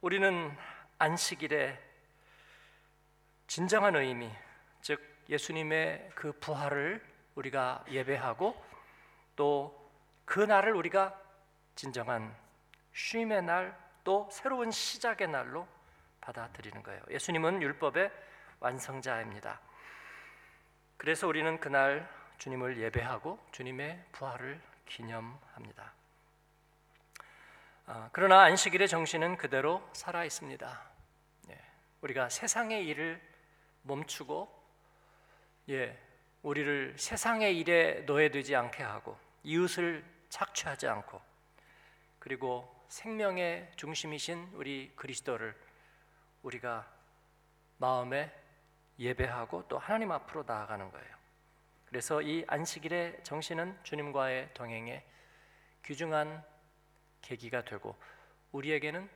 우리는 0.00 0.56
안식일에 0.96 1.83
진정한 3.46 3.96
의미, 3.96 4.30
즉 4.82 5.00
예수님의 5.28 6.10
그 6.14 6.32
부활을 6.32 7.04
우리가 7.34 7.84
예배하고 7.88 8.62
또 9.36 9.84
그 10.24 10.40
날을 10.40 10.74
우리가 10.74 11.18
진정한 11.74 12.34
쉼의 12.92 13.42
날, 13.42 13.76
또 14.04 14.28
새로운 14.30 14.70
시작의 14.70 15.28
날로 15.28 15.66
받아들이는 16.20 16.82
거예요. 16.82 17.02
예수님은 17.10 17.62
율법의 17.62 18.10
완성자입니다. 18.60 19.60
그래서 20.96 21.26
우리는 21.26 21.58
그날 21.60 22.08
주님을 22.38 22.78
예배하고 22.78 23.38
주님의 23.52 24.04
부활을 24.12 24.60
기념합니다. 24.86 25.92
아, 27.86 28.08
그러나 28.12 28.42
안식일의 28.42 28.88
정신은 28.88 29.36
그대로 29.36 29.86
살아 29.92 30.24
있습니다. 30.24 30.82
예, 31.50 31.60
우리가 32.00 32.28
세상의 32.30 32.86
일을 32.86 33.20
멈추고 33.84 34.64
예, 35.70 35.98
우리를 36.42 36.94
세상의 36.98 37.58
일에 37.58 38.00
노예되지 38.00 38.54
않게 38.54 38.82
하고 38.82 39.16
이웃을 39.42 40.04
착취하지 40.28 40.88
않고 40.88 41.20
그리고 42.18 42.74
생명의 42.88 43.70
중심이신 43.76 44.50
우리 44.54 44.92
그리스도를 44.96 45.54
우리가 46.42 46.90
마음에 47.78 48.32
예배하고 48.98 49.68
또 49.68 49.78
하나님 49.78 50.12
앞으로 50.12 50.44
나아가는 50.46 50.90
거예요. 50.90 51.14
그래서 51.86 52.22
이 52.22 52.44
안식일의 52.46 53.20
정신은 53.22 53.78
주님과의 53.82 54.54
동행에 54.54 55.04
귀중한 55.84 56.44
계기가 57.22 57.62
되고 57.64 57.96
우리에게는 58.52 59.08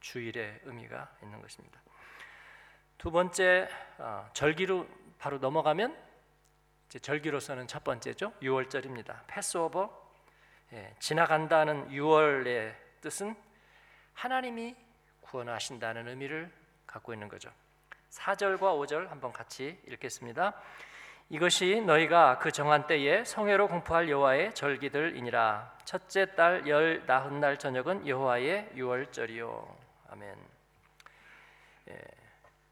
주일의 0.00 0.60
의미가 0.64 1.16
있는 1.22 1.40
것입니다. 1.40 1.80
두 2.98 3.10
번째 3.10 3.68
어, 3.98 4.28
절기로 4.32 4.86
바로 5.18 5.38
넘어가면 5.38 5.96
이제 6.86 6.98
절기로서는 6.98 7.66
첫 7.66 7.84
번째죠. 7.84 8.32
6월절입니다. 8.42 9.20
패스오버 9.26 10.06
예, 10.72 10.94
지나간다는 10.98 11.88
6월의 11.90 12.74
뜻은 13.00 13.36
하나님이 14.14 14.74
구원하신다는 15.20 16.08
의미를 16.08 16.50
갖고 16.86 17.12
있는 17.12 17.28
거죠. 17.28 17.50
4절과 18.10 18.60
5절 18.60 19.08
한번 19.08 19.32
같이 19.32 19.78
읽겠습니다. 19.88 20.54
이것이 21.28 21.80
너희가 21.80 22.38
그 22.38 22.52
정한 22.52 22.86
때에 22.86 23.24
성회로 23.24 23.68
공포할 23.68 24.08
여호와의 24.08 24.54
절기들이니라. 24.54 25.78
첫째 25.84 26.34
달 26.34 26.66
열 26.66 27.04
나흔 27.06 27.40
날 27.40 27.58
저녁은 27.58 28.06
여호와의 28.06 28.70
유월절이요. 28.74 29.76
아멘. 30.10 30.36
예. 31.90 32.25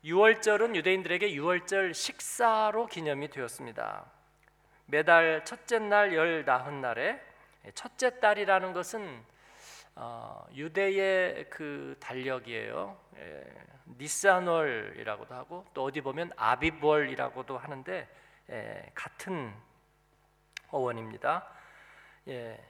유월절은 0.05 0.77
유대인들에게 0.77 1.33
유월절 1.33 1.95
식사로 1.95 2.87
기념이 2.87 3.29
되었습니다. 3.31 4.05
매달 4.85 5.43
첫째 5.47 5.79
날 5.79 6.13
열 6.13 6.45
나흔 6.45 6.83
날에 6.83 7.19
첫째 7.75 8.21
달이라는 8.21 8.75
것은 8.75 9.25
어, 9.97 10.47
유대의 10.53 11.49
그 11.49 11.97
달력이에요. 12.01 12.99
예, 13.17 13.45
니산월이라고도 13.97 15.35
하고 15.35 15.65
또 15.73 15.85
어디 15.85 16.03
보면 16.03 16.33
아비월이라고도 16.37 17.57
하는데 17.57 18.07
예, 18.51 18.91
같은 18.95 19.55
어원입니다. 20.69 21.49
예, 22.29 22.63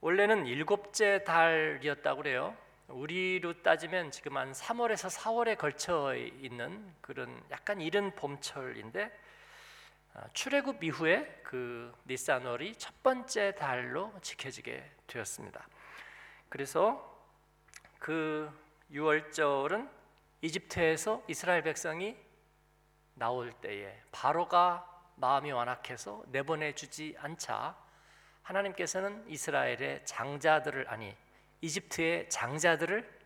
원래는 0.00 0.46
일곱째 0.46 1.22
달이었다고 1.24 2.22
그래요. 2.22 2.56
우리로 2.88 3.62
따지면 3.62 4.10
지금 4.10 4.36
한 4.36 4.52
3월에서 4.52 5.10
4월에 5.10 5.58
걸쳐 5.58 6.14
있는 6.14 6.94
그런 7.00 7.42
약간 7.50 7.80
이른 7.80 8.14
봄철인데 8.14 9.10
아, 10.14 10.24
출애굽 10.32 10.82
이후에 10.82 11.40
그 11.42 11.92
니산월이 12.06 12.76
첫 12.76 13.02
번째 13.02 13.54
달로 13.56 14.12
지켜지게 14.22 14.90
되었습니다. 15.06 15.66
그래서 16.48 17.20
그 17.98 18.50
6월절은 18.92 19.90
이집트에서 20.40 21.22
이스라엘 21.28 21.62
백성이 21.62 22.16
나올 23.14 23.52
때에 23.52 24.00
바로가 24.12 24.92
마음이 25.16 25.50
완악해서 25.50 26.22
내보내 26.28 26.74
주지 26.74 27.16
않자 27.18 27.76
하나님께서는 28.42 29.24
이스라엘의 29.28 30.04
장자들을 30.04 30.88
아니 30.88 31.16
이집트의 31.60 32.28
장자들을 32.28 33.16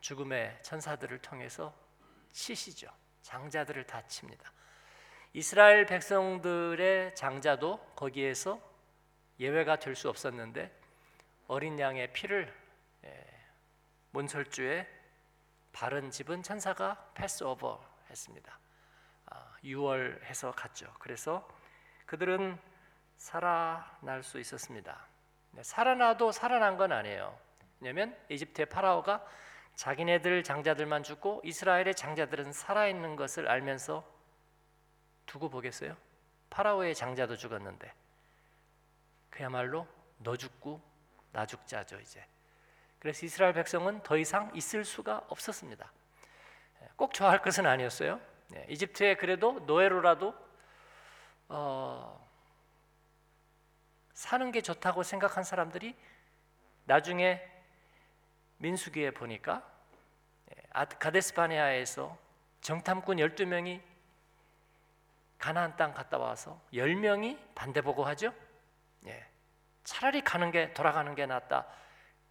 죽음의 0.00 0.62
천사들을 0.62 1.18
통해서 1.18 1.74
치시죠. 2.32 2.88
장자들을 3.22 3.84
다 3.86 4.06
칩니다. 4.06 4.52
이스라엘 5.32 5.86
백성들의 5.86 7.14
장자도 7.14 7.78
거기에서 7.96 8.60
예외가 9.40 9.76
될 9.76 9.94
수 9.94 10.08
없었는데 10.08 10.72
어린 11.48 11.78
양의 11.78 12.12
피를 12.12 12.54
몬설주에 14.10 14.88
바른 15.72 16.10
집은 16.10 16.42
천사가 16.42 17.12
패스오버 17.14 17.84
했습니다. 18.10 18.58
아, 19.26 19.56
유월해서 19.62 20.52
갔죠. 20.52 20.92
그래서 20.98 21.46
그들은 22.06 22.58
살아날 23.16 24.22
수 24.22 24.40
있었습니다. 24.40 25.06
네, 25.52 25.62
살아나도 25.62 26.32
살아난 26.32 26.76
건 26.76 26.92
아니에요. 26.92 27.38
왜냐하면 27.80 28.16
이집트의 28.28 28.66
파라오가 28.66 29.24
자기네들 29.74 30.42
장자들만 30.42 31.04
죽고 31.04 31.42
이스라엘의 31.44 31.94
장자들은 31.94 32.52
살아 32.52 32.88
있는 32.88 33.16
것을 33.16 33.48
알면서 33.48 34.04
두고 35.26 35.48
보겠어요? 35.48 35.96
파라오의 36.50 36.94
장자도 36.94 37.36
죽었는데 37.36 37.92
그야말로 39.30 39.86
너 40.18 40.36
죽고 40.36 40.80
나 41.32 41.46
죽자죠 41.46 42.00
이제. 42.00 42.24
그래서 42.98 43.24
이스라엘 43.24 43.52
백성은 43.52 44.02
더 44.02 44.16
이상 44.16 44.50
있을 44.54 44.84
수가 44.84 45.24
없었습니다. 45.28 45.92
꼭 46.96 47.14
좋아할 47.14 47.42
것은 47.42 47.66
아니었어요. 47.66 48.20
네, 48.48 48.66
이집트에 48.68 49.14
그래도 49.16 49.60
노예로라도 49.60 50.34
어, 51.48 52.27
사는 54.18 54.50
게 54.50 54.62
좋다고 54.62 55.04
생각한 55.04 55.44
사람들이 55.44 55.94
나중에 56.86 57.40
민수기에 58.56 59.12
보니까 59.12 59.64
예, 60.50 60.62
가데스파네아에서 60.74 62.18
정탐꾼 62.60 63.18
12명이 63.18 63.80
가나안 65.38 65.76
땅 65.76 65.94
갔다 65.94 66.18
와서 66.18 66.60
10명이 66.72 67.38
반대 67.54 67.80
보고 67.80 68.04
하죠. 68.06 68.34
예. 69.06 69.24
차라리 69.84 70.20
가는 70.22 70.50
게 70.50 70.72
돌아가는 70.74 71.14
게 71.14 71.24
낫다. 71.24 71.68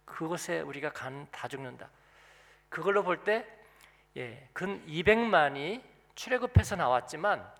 그곳에 0.04 0.60
우리가 0.60 0.92
간 0.92 1.26
다 1.32 1.48
죽는다. 1.48 1.88
그걸로 2.68 3.02
볼때 3.02 3.46
예, 4.18 4.46
근 4.52 4.84
200만이 4.86 5.82
출애굽해서 6.16 6.76
나왔지만 6.76 7.50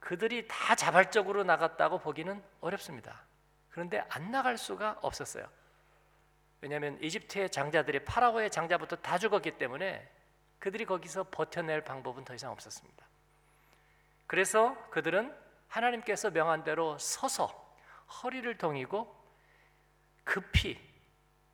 그들이 0.00 0.48
다 0.48 0.74
자발적으로 0.74 1.44
나갔다고 1.44 1.98
보기는 1.98 2.42
어렵습니다. 2.62 3.25
그런데 3.76 4.02
안 4.08 4.30
나갈 4.30 4.56
수가 4.56 4.96
없었어요. 5.02 5.46
왜냐하면 6.62 6.98
이집트의 7.02 7.50
장자들이 7.50 8.06
파라오의 8.06 8.50
장자부터 8.50 8.96
다 8.96 9.18
죽었기 9.18 9.58
때문에 9.58 10.10
그들이 10.58 10.86
거기서 10.86 11.24
버텨낼 11.30 11.84
방법은 11.84 12.24
더 12.24 12.34
이상 12.34 12.52
없었습니다. 12.52 13.06
그래서 14.26 14.74
그들은 14.88 15.30
하나님께서 15.68 16.30
명한 16.30 16.64
대로 16.64 16.96
서서 16.96 17.76
허리를 18.22 18.56
동이고 18.56 19.14
급히 20.24 20.80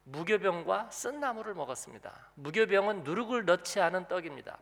무교병과 0.04 0.92
쓴나물을 0.92 1.54
먹었습니다. 1.54 2.30
무교병은 2.37 3.02
누룩을 3.02 3.46
넣지 3.46 3.80
않은 3.80 4.06
떡입니다. 4.06 4.58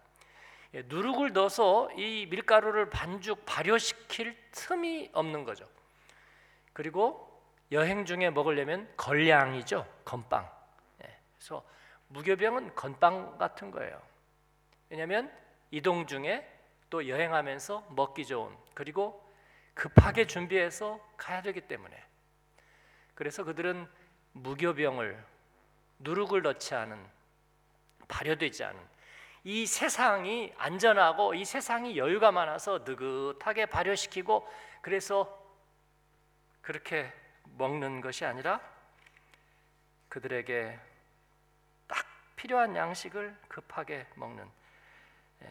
예, 0.73 0.83
누룩을 0.87 1.35
넣어서 1.35 1.91
이 1.93 2.25
밀가루를 2.25 2.89
반죽 2.89 3.45
발효시킬 3.45 4.35
틈이 4.53 5.11
없는 5.13 5.45
거죠. 5.45 5.69
그리고 6.73 7.30
여행 7.73 8.05
중에 8.05 8.31
먹으려면 8.31 8.93
걸량이죠, 8.97 9.87
건빵. 10.05 10.51
예, 11.05 11.19
그래서 11.37 11.65
무교병은 12.09 12.75
건빵 12.75 13.39
같은 13.39 13.71
거예요. 13.71 14.01
왜냐하면 14.89 15.33
이동 15.71 16.07
중에 16.07 16.47
또 16.91 17.09
여행하면서 17.09 17.87
먹기 17.91 18.27
좋은 18.27 18.53
그리고 18.75 19.25
급하게 19.75 20.27
준비해서 20.27 21.01
가야 21.17 21.43
되기 21.43 21.61
때문에 21.61 21.97
그래서 23.15 23.45
그들은 23.45 23.89
무교병을 24.33 25.25
누룩을 26.01 26.43
넣지 26.43 26.75
않은 26.75 27.07
발효되지 28.09 28.65
않은 28.65 28.81
이 29.45 29.67
세상이 29.67 30.53
안전하고 30.57 31.35
이 31.35 31.45
세상이 31.45 31.97
여유가 31.97 32.33
많아서 32.33 32.81
느긋하게 32.85 33.67
발효시키고 33.67 34.47
그래서 34.83 35.39
그렇게 36.61 37.13
먹는 37.57 38.01
것이 38.01 38.25
아니라 38.25 38.61
그들에게 40.09 40.79
딱 41.87 42.07
필요한 42.37 42.75
양식을 42.75 43.37
급하게 43.49 44.07
먹는 44.15 44.49
예, 45.43 45.49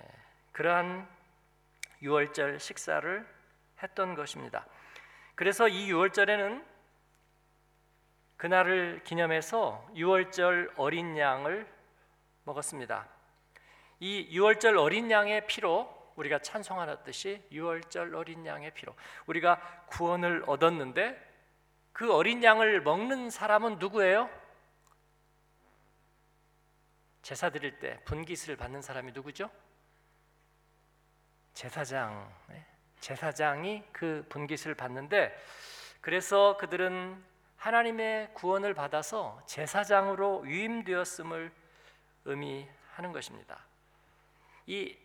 그러한 0.51 1.07
유월절 2.01 2.59
식사를 2.59 3.27
했던 3.81 4.15
것입니다. 4.15 4.65
그래서 5.35 5.67
이 5.67 5.89
유월절에는 5.89 6.65
그날을 8.38 9.01
기념해서 9.03 9.89
유월절 9.95 10.73
어린 10.77 11.17
양을 11.17 11.67
먹었습니다. 12.43 13.07
이 13.99 14.27
유월절 14.31 14.77
어린 14.77 15.12
양의 15.12 15.47
피로 15.47 15.97
우리가 16.15 16.39
찬송하듯이 16.39 17.45
유월절 17.51 18.15
어린 18.15 18.45
양의 18.45 18.71
피로 18.73 18.95
우리가 19.25 19.59
구원을 19.88 20.43
얻었는데 20.47 21.28
그 21.99 22.13
어린 22.13 22.41
양을 22.41 22.81
먹는 22.81 23.29
사람은 23.29 23.77
누구예요? 23.77 24.29
제사 27.21 27.49
드릴 27.49 27.77
때 27.77 27.99
분깃을 28.05 28.55
받는 28.55 28.81
사람이 28.81 29.12
누구죠? 29.12 29.51
제사장. 31.53 32.33
네. 32.47 32.65
제사장이 33.01 33.83
그 33.91 34.25
분깃을 34.29 34.75
받는데 34.75 35.38
그래서 35.99 36.55
그들은 36.55 37.21
하나님의 37.57 38.33
구원을 38.33 38.73
받아서 38.73 39.43
제사장으로 39.45 40.39
위임되었음을 40.39 41.51
의미하는 42.23 43.12
것입니다. 43.12 43.59
이 44.67 44.97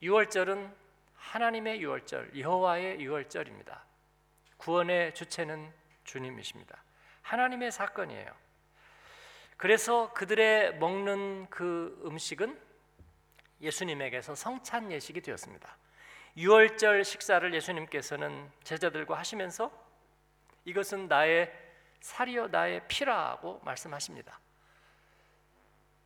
유월절은 0.00 0.74
하나님의 1.14 1.82
유월절, 1.82 2.40
여호와의 2.40 3.02
유월절입니다. 3.02 3.84
구원의 4.56 5.12
주체는 5.12 5.81
주님이십니다. 6.04 6.82
하나님의 7.22 7.72
사건이에요. 7.72 8.30
그래서 9.56 10.12
그들의 10.12 10.78
먹는 10.78 11.46
그 11.48 12.00
음식은 12.04 12.60
예수님에게서 13.60 14.34
성찬 14.34 14.90
예식이 14.90 15.20
되었습니다. 15.20 15.76
유월절 16.36 17.04
식사를 17.04 17.54
예수님께서는 17.54 18.50
제자들과 18.64 19.16
하시면서 19.16 19.70
이것은 20.64 21.08
나의 21.08 21.52
살이요 22.00 22.48
나의 22.48 22.82
피라고 22.88 23.60
말씀하십니다. 23.64 24.40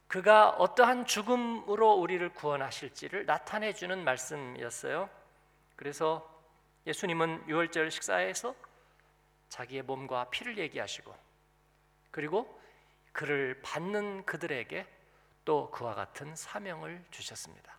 그가 0.08 0.50
어떠한 0.50 1.06
죽음으로 1.06 1.94
우리를 1.94 2.28
구원하실지를 2.30 3.26
나타내 3.26 3.72
주는 3.72 4.04
말씀이었어요. 4.04 5.10
그래서 5.74 6.32
예수님은 6.86 7.48
유월절 7.48 7.90
식사에서 7.90 8.54
자기의 9.48 9.82
몸과 9.82 10.30
피를 10.30 10.58
얘기하시고 10.58 11.14
그리고 12.10 12.60
그를 13.12 13.60
받는 13.62 14.26
그들에게 14.26 14.86
또 15.44 15.70
그와 15.70 15.94
같은 15.94 16.34
사명을 16.34 17.04
주셨습니다. 17.10 17.78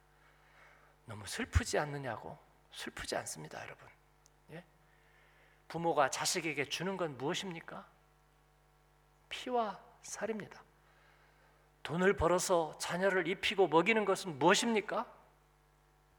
너무 1.06 1.26
슬프지 1.28 1.78
않느냐고 1.78 2.38
슬프지 2.72 3.16
않습니다, 3.18 3.62
여러분. 3.64 3.88
예? 4.52 4.64
부모가 5.68 6.10
자식에게 6.10 6.66
주는 6.66 6.98
건 6.98 7.18
무엇입니까? 7.18 7.88
피와 9.30 9.80
살입니다. 10.02 10.64
돈을 11.84 12.18
벌어서 12.18 12.78
자녀를 12.80 13.28
입히고 13.28 13.68
먹이는 13.68 14.06
것은 14.06 14.38
무엇입니까? 14.40 15.12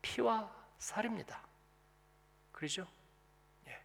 피와 0.02 0.50
살입니다. 0.78 1.46
그러죠? 2.52 2.86
예. 3.66 3.84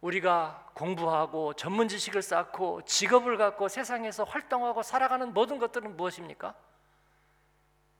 우리가 0.00 0.70
공부하고 0.74 1.54
전문 1.54 1.88
지식을 1.88 2.22
쌓고 2.22 2.82
직업을 2.84 3.36
갖고 3.36 3.68
세상에서 3.68 4.24
활동하고 4.24 4.82
살아가는 4.82 5.32
모든 5.34 5.58
것들은 5.58 5.96
무엇입니까? 5.96 6.54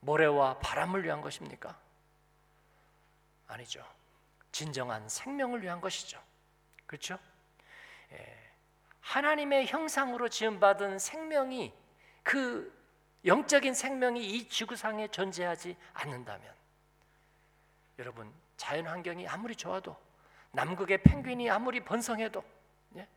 모래와 0.01 0.59
바람을 0.61 1.05
위한 1.05 1.21
것입니까? 1.21 1.79
아니죠. 3.47 3.85
진정한 4.51 5.09
생명을 5.09 5.63
위한 5.63 5.81
것이죠. 5.81 6.21
그렇죠? 6.87 7.19
예. 8.13 8.37
하나님의 9.01 9.67
형상으로 9.67 10.29
지음받은 10.29 10.99
생명이 10.99 11.73
그 12.23 12.81
영적인 13.25 13.75
생명이 13.75 14.25
이 14.25 14.49
지구상에 14.49 15.09
존재하지 15.09 15.77
않는다면 15.93 16.55
여러분 17.99 18.33
자연 18.57 18.87
환경이 18.87 19.29
아무리 19.29 19.55
좋아도 19.55 19.97
남극의 20.53 21.03
펭귄이 21.03 21.49
아무리 21.51 21.81
번성해도 21.81 22.43
예? 22.97 23.09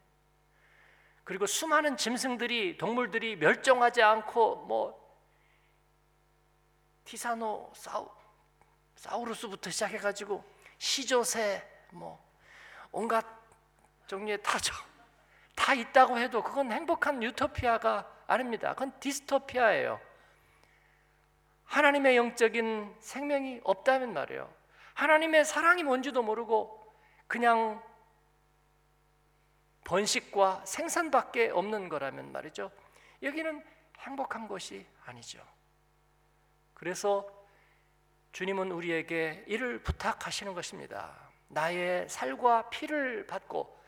그리고 1.24 1.46
수많은 1.46 1.98
짐승들이 1.98 2.78
동물들이 2.78 3.36
멸종하지 3.36 4.02
않고 4.04 4.66
뭐 4.68 5.04
티사노 7.06 7.72
사우 7.76 8.10
사우루스부터 8.96 9.70
시작해 9.70 9.98
가지고 9.98 10.44
시조새 10.78 11.68
뭐 11.92 12.24
온갖 12.92 13.26
종류의 14.08 14.42
타조 14.44 14.74
다 15.56 15.74
있다고 15.74 16.18
해도 16.18 16.44
그건 16.44 16.72
행복한 16.72 17.22
유토피아가 17.22 18.10
아닙니다. 18.28 18.74
그건 18.74 18.98
디스토피아예요. 19.00 20.00
하나님의 21.66 22.18
영적인 22.18 22.96
생명이 23.00 23.62
없다면 23.64 24.14
말이에요. 24.14 24.54
하나님의 24.94 25.46
사랑이 25.46 25.84
뭔지도 25.84 26.22
모르고 26.22 26.83
그냥 27.34 27.82
번식과 29.86 30.68
생산밖에 30.68 31.50
없는 31.50 31.90
거라면 31.90 32.32
말이죠. 32.32 32.72
여기는 33.24 33.66
행복한 33.98 34.48
것이 34.48 34.86
아니죠. 35.04 35.44
그래서 36.76 37.28
주님은 38.34 38.72
우리에게 38.72 39.46
이를 39.48 39.82
부탁하시는 39.82 40.54
것입니다. 40.54 41.32
나의 41.48 42.08
살과 42.08 42.70
피를 42.70 43.26
받고 43.26 43.82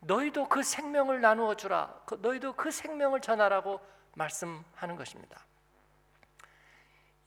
너희도 0.00 0.50
그 0.50 0.62
생명을 0.62 1.22
나누어 1.22 1.54
주라. 1.54 2.02
그 2.04 2.18
너희도 2.20 2.54
그 2.54 2.70
생명을 2.70 3.22
전하라고 3.22 3.80
말씀하는 4.12 4.96
것입니다. 4.96 5.46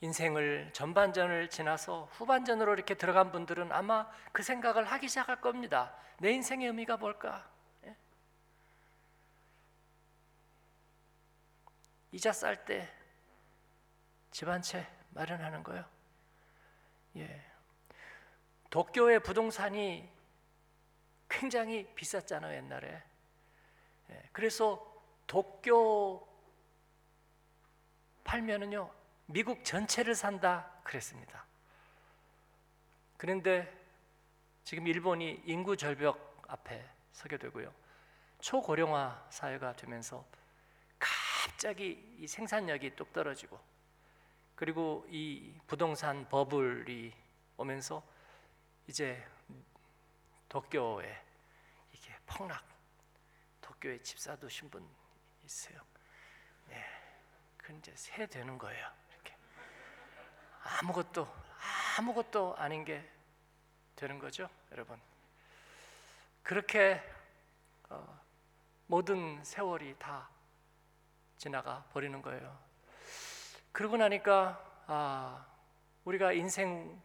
인생을 0.04 0.70
전반전을 0.74 1.48
지나서 1.48 2.10
후반전으로 2.12 2.74
이렇게 2.74 2.94
들어간 2.94 3.32
분들은 3.32 3.72
아마 3.72 4.06
그 4.32 4.42
생각을 4.42 4.84
하기 4.84 5.08
시작할 5.08 5.40
겁니다. 5.40 5.96
내 6.18 6.30
인생의 6.30 6.66
의미가 6.66 6.98
뭘까? 6.98 7.48
예? 7.86 7.96
이자 12.12 12.32
쌀 12.32 12.64
때 12.66 12.86
집 14.30 14.48
한 14.48 14.60
채 14.60 14.86
마련하는 15.10 15.62
거요. 15.62 15.84
예. 17.16 17.42
도쿄의 18.68 19.20
부동산이 19.20 20.10
굉장히 21.30 21.86
비쌌잖아요 21.94 22.56
옛날에. 22.56 23.02
예. 24.10 24.28
그래서 24.32 24.84
도쿄 25.26 26.28
팔면은요 28.24 28.90
미국 29.26 29.64
전체를 29.64 30.14
산다 30.14 30.70
그랬습니다. 30.82 31.46
그런데 33.16 33.72
지금 34.64 34.86
일본이 34.86 35.42
인구 35.44 35.76
절벽 35.76 36.44
앞에 36.48 36.88
서게 37.12 37.38
되고요. 37.38 37.72
초고령화 38.40 39.28
사회가 39.30 39.74
되면서 39.76 40.26
갑자기 40.98 42.16
이 42.18 42.26
생산력이 42.26 42.96
뚝 42.96 43.12
떨어지고 43.12 43.58
그리고 44.54 45.06
이 45.08 45.58
부동산 45.66 46.28
버블이 46.28 47.12
오면서 47.56 48.02
이제 48.86 49.26
도쿄에 50.48 51.22
이게 51.92 52.14
폭락 52.26 52.62
도쿄에 53.60 54.02
집 54.02 54.18
사두신 54.18 54.70
분 54.70 54.86
있어요. 55.44 55.80
네, 56.68 56.84
그 57.56 57.72
이제 57.72 57.92
새 57.96 58.26
되는 58.26 58.58
거예요. 58.58 59.03
아무것도 60.64 61.28
아무것도 61.98 62.56
아닌 62.56 62.84
게 62.84 63.08
되는 63.96 64.18
거죠, 64.18 64.48
여러분. 64.72 64.98
그렇게 66.42 67.00
어, 67.88 68.20
모든 68.86 69.42
세월이 69.44 69.96
다 69.98 70.28
지나가 71.38 71.84
버리는 71.92 72.20
거예요. 72.20 72.58
그러고 73.72 73.96
나니까 73.96 74.60
아, 74.86 75.46
우리가 76.04 76.32
인생 76.32 77.00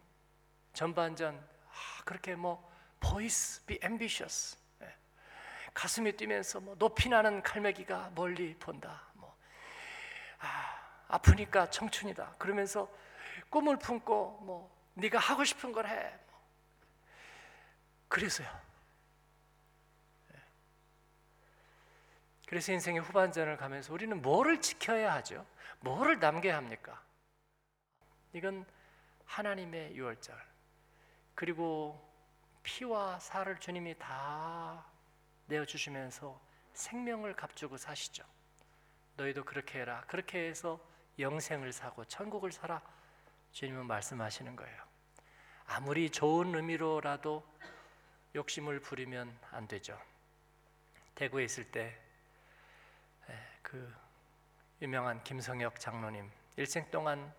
전반전 0.72 1.36
아, 1.36 2.04
그렇게 2.04 2.34
뭐 2.34 2.70
voice 3.00 3.64
be 3.66 3.78
ambitious 3.82 4.56
예. 4.82 4.94
가슴이 5.72 6.12
뛰면서 6.16 6.60
뭐 6.60 6.76
높이 6.76 7.08
나는 7.08 7.42
칼매기가 7.42 8.12
멀리 8.14 8.54
본다. 8.58 9.02
뭐 9.14 9.36
아, 10.38 11.04
아프니까 11.08 11.70
청춘이다. 11.70 12.34
그러면서 12.38 12.88
꿈을 13.50 13.78
품고 13.78 14.40
뭐 14.42 14.74
네가 14.94 15.18
하고 15.18 15.44
싶은 15.44 15.72
걸 15.72 15.86
해. 15.86 16.18
뭐. 16.30 16.40
그래서요. 18.08 18.48
예. 20.34 20.38
그래서 22.46 22.72
인생의 22.72 23.02
후반전을 23.02 23.56
가면서 23.56 23.92
우리는 23.92 24.20
뭐를 24.22 24.60
지켜야 24.60 25.12
하죠? 25.14 25.44
뭐를 25.80 26.18
남겨야 26.18 26.56
합니까? 26.56 27.02
이건 28.32 28.64
하나님의 29.26 29.94
유월절 29.96 30.36
그리고 31.34 32.08
피와 32.62 33.18
살을 33.18 33.58
주님이 33.58 33.96
다 33.98 34.84
내어 35.46 35.64
주시면서 35.64 36.40
생명을 36.74 37.34
값주고 37.34 37.76
사시죠. 37.76 38.24
너희도 39.16 39.44
그렇게 39.44 39.80
해라. 39.80 40.04
그렇게 40.06 40.48
해서 40.48 40.80
영생을 41.18 41.72
사고 41.72 42.04
천국을 42.04 42.52
살아. 42.52 42.80
주님은 43.52 43.86
말씀하시는 43.86 44.56
거예요. 44.56 44.82
아무리 45.66 46.10
좋은 46.10 46.54
의미로라도 46.54 47.44
욕심을 48.34 48.80
부리면 48.80 49.38
안 49.50 49.66
되죠. 49.68 50.00
대구에 51.14 51.44
있을 51.44 51.70
때 51.70 52.10
그 53.62 53.94
유명한 54.82 55.22
김성혁 55.22 55.78
장로님 55.78 56.28
일생 56.56 56.90
동안 56.90 57.32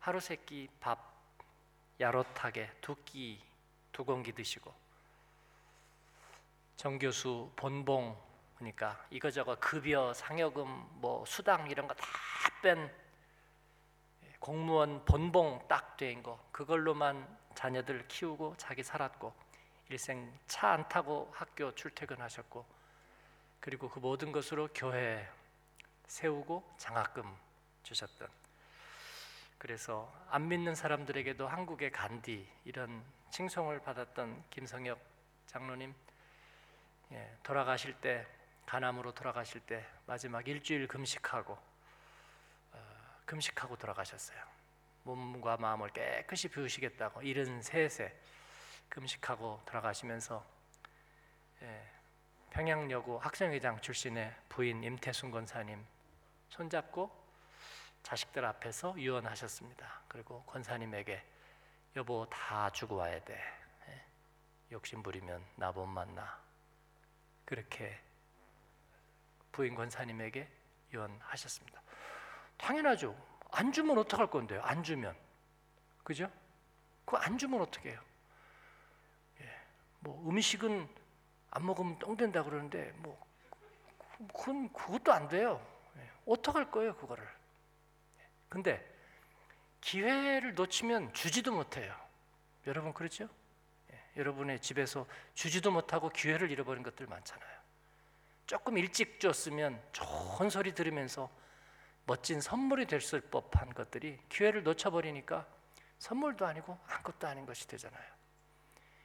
하루 0.00 0.18
세끼 0.18 0.68
밥 0.80 1.12
야릇하게 2.00 2.68
두 2.80 2.96
끼, 3.04 3.40
두 3.92 4.04
공기 4.04 4.32
드시고 4.32 4.74
정교수 6.76 7.52
본봉 7.54 8.20
그러니까 8.56 9.06
이거저거 9.10 9.56
급여, 9.60 10.12
상여금, 10.14 10.66
뭐 11.00 11.24
수당 11.26 11.70
이런 11.70 11.86
거 11.86 11.94
다 11.94 12.04
뺀 12.62 12.92
공무원 14.42 15.04
본봉 15.04 15.68
딱 15.68 15.96
된 15.96 16.20
거 16.22 16.36
그걸로만 16.50 17.38
자녀들 17.54 18.08
키우고 18.08 18.56
자기 18.56 18.82
살았고 18.82 19.32
일생 19.88 20.36
차 20.48 20.72
안 20.72 20.88
타고 20.88 21.30
학교 21.32 21.72
출퇴근하셨고 21.76 22.64
그리고 23.60 23.88
그 23.88 24.00
모든 24.00 24.32
것으로 24.32 24.68
교회 24.74 25.28
세우고 26.06 26.74
장학금 26.76 27.22
주셨던. 27.84 28.26
그래서 29.58 30.12
안 30.28 30.48
믿는 30.48 30.74
사람들에게도 30.74 31.46
한국의 31.46 31.92
간디 31.92 32.48
이런 32.64 33.04
칭송을 33.30 33.80
받았던 33.82 34.42
김성혁 34.50 34.98
장로님 35.46 35.94
예, 37.12 37.36
돌아가실 37.44 37.94
때 38.00 38.26
가남으로 38.66 39.12
돌아가실 39.12 39.60
때 39.60 39.86
마지막 40.06 40.48
일주일 40.48 40.88
금식하고 40.88 41.56
금식하고 43.24 43.76
돌아가셨어요. 43.76 44.38
몸과 45.04 45.56
마음을 45.56 45.90
깨끗이 45.90 46.48
비우시겠다고 46.48 47.22
73세 47.22 48.12
금식하고 48.88 49.62
돌아가시면서 49.64 50.44
예, 51.62 51.90
평양여고 52.50 53.18
학생회장 53.18 53.80
출신의 53.80 54.34
부인 54.48 54.82
임태순 54.84 55.30
권사님 55.30 55.84
손잡고 56.50 57.10
자식들 58.02 58.44
앞에서 58.44 58.94
유언하셨습니다. 58.98 60.02
그리고 60.08 60.42
권사님에게 60.44 61.24
여보 61.96 62.26
다 62.28 62.68
주고 62.70 62.96
와야 62.96 63.22
돼. 63.24 63.40
예, 63.88 64.04
욕심 64.72 65.02
부리면 65.02 65.44
나 65.56 65.72
못 65.72 65.86
만나. 65.86 66.40
그렇게 67.44 68.00
부인 69.50 69.74
권사님에게 69.74 70.48
유언하셨습니다. 70.92 71.81
당연하죠. 72.62 73.14
안 73.50 73.72
주면 73.72 73.98
어떡할 73.98 74.28
건데요? 74.28 74.62
안 74.62 74.82
주면. 74.82 75.16
그죠? 76.04 76.30
그거 77.04 77.18
안 77.18 77.36
주면 77.36 77.60
어떻게 77.60 77.90
해요? 77.90 78.00
예. 79.40 79.50
뭐 80.00 80.28
음식은 80.28 80.88
안 81.50 81.66
먹으면 81.66 81.98
똥 81.98 82.16
된다 82.16 82.42
그러는데 82.42 82.92
뭐 82.96 83.20
그건 84.32 84.72
그것도 84.72 85.12
안 85.12 85.28
돼요. 85.28 85.60
예. 85.96 86.10
어떡할 86.24 86.70
거예요, 86.70 86.96
그거를? 86.96 87.28
예. 88.20 88.28
근데 88.48 88.88
기회를 89.80 90.54
놓치면 90.54 91.12
주지도 91.14 91.52
못해요. 91.52 91.94
여러분 92.68 92.94
그렇죠? 92.94 93.28
예. 93.92 94.00
여러분의 94.16 94.60
집에서 94.60 95.04
주지도 95.34 95.72
못하고 95.72 96.10
기회를 96.10 96.52
잃어버린 96.52 96.84
것들 96.84 97.08
많잖아요. 97.08 97.60
조금 98.46 98.78
일찍 98.78 99.18
줬으면 99.18 99.82
좋은 99.92 100.48
소리 100.48 100.74
들으면서 100.74 101.41
멋진 102.04 102.40
선물이 102.40 102.86
될 102.86 103.00
법한 103.30 103.74
것들이 103.74 104.18
기회를 104.28 104.62
놓쳐버리니까 104.64 105.46
선물도 105.98 106.46
아니고 106.46 106.78
아무것도 106.88 107.28
아닌 107.28 107.46
것이 107.46 107.66
되잖아요. 107.68 108.12